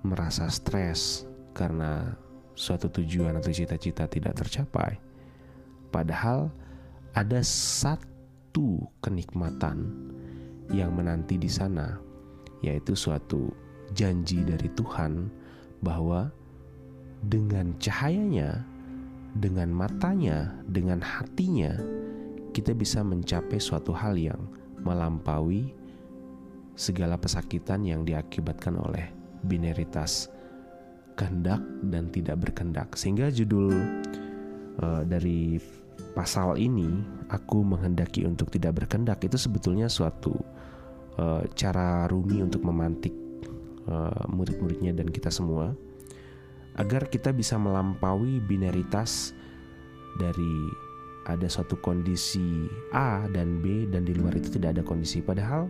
merasa 0.06 0.48
stres 0.48 1.26
karena 1.52 2.14
suatu 2.54 2.88
tujuan 2.92 3.40
atau 3.40 3.52
cita-cita 3.52 4.04
tidak 4.04 4.36
tercapai. 4.36 5.00
Padahal 5.90 6.52
ada 7.16 7.42
satu 7.42 8.86
kenikmatan 9.02 9.90
yang 10.70 10.94
menanti 10.94 11.40
di 11.40 11.50
sana, 11.50 11.98
yaitu 12.62 12.94
suatu 12.94 13.50
janji 13.96 14.46
dari 14.46 14.70
Tuhan 14.78 15.26
bahwa 15.82 16.30
dengan 17.26 17.74
cahayanya, 17.82 18.62
dengan 19.34 19.70
matanya, 19.70 20.50
dengan 20.66 20.98
hatinya, 20.98 21.74
kita 22.50 22.74
bisa 22.74 23.06
mencapai 23.06 23.62
suatu 23.62 23.94
hal 23.94 24.18
yang 24.18 24.40
melampaui 24.82 25.70
segala 26.74 27.20
pesakitan 27.20 27.84
yang 27.84 28.02
diakibatkan 28.02 28.74
oleh 28.80 29.12
binaritas 29.44 30.32
kehendak 31.14 31.60
dan 31.92 32.08
tidak 32.08 32.40
berkehendak. 32.40 32.96
Sehingga 32.96 33.28
judul 33.28 33.70
uh, 34.80 35.02
dari 35.04 35.60
pasal 36.16 36.56
ini 36.56 36.88
aku 37.28 37.62
menghendaki 37.62 38.24
untuk 38.24 38.48
tidak 38.48 38.82
berkehendak 38.82 39.20
itu 39.22 39.36
sebetulnya 39.36 39.86
suatu 39.86 40.32
uh, 41.20 41.44
cara 41.52 42.08
Rumi 42.08 42.40
untuk 42.40 42.64
memantik 42.64 43.12
uh, 43.86 44.24
murid-muridnya 44.32 44.96
dan 44.96 45.12
kita 45.12 45.28
semua 45.28 45.76
agar 46.80 47.12
kita 47.12 47.36
bisa 47.36 47.60
melampaui 47.60 48.40
binaritas 48.40 49.36
dari 50.16 50.72
ada 51.28 51.44
suatu 51.46 51.76
kondisi 51.84 52.64
A 52.96 53.28
dan 53.28 53.60
B 53.60 53.84
dan 53.92 54.08
di 54.08 54.16
luar 54.16 54.32
itu 54.40 54.48
tidak 54.56 54.80
ada 54.80 54.82
kondisi 54.82 55.20
padahal 55.20 55.68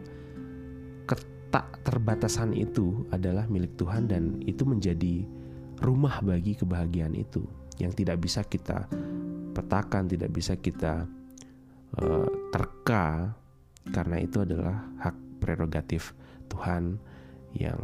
tak 1.50 1.82
terbatasan 1.82 2.54
itu 2.54 3.04
adalah 3.10 3.50
milik 3.50 3.74
Tuhan 3.74 4.06
dan 4.06 4.38
itu 4.46 4.62
menjadi 4.62 5.26
rumah 5.82 6.22
bagi 6.22 6.54
kebahagiaan 6.54 7.18
itu 7.18 7.42
yang 7.82 7.90
tidak 7.90 8.22
bisa 8.22 8.46
kita 8.46 8.86
petakan, 9.50 10.06
tidak 10.06 10.30
bisa 10.30 10.54
kita 10.54 11.10
uh, 11.98 12.28
terka 12.54 13.34
karena 13.90 14.22
itu 14.22 14.46
adalah 14.46 14.78
hak 15.02 15.42
prerogatif 15.42 16.14
Tuhan 16.46 17.02
yang 17.58 17.80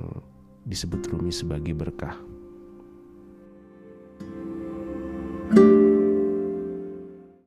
disebut 0.63 1.11
Rumi 1.11 1.35
sebagai 1.35 1.75
berkah. 1.75 2.15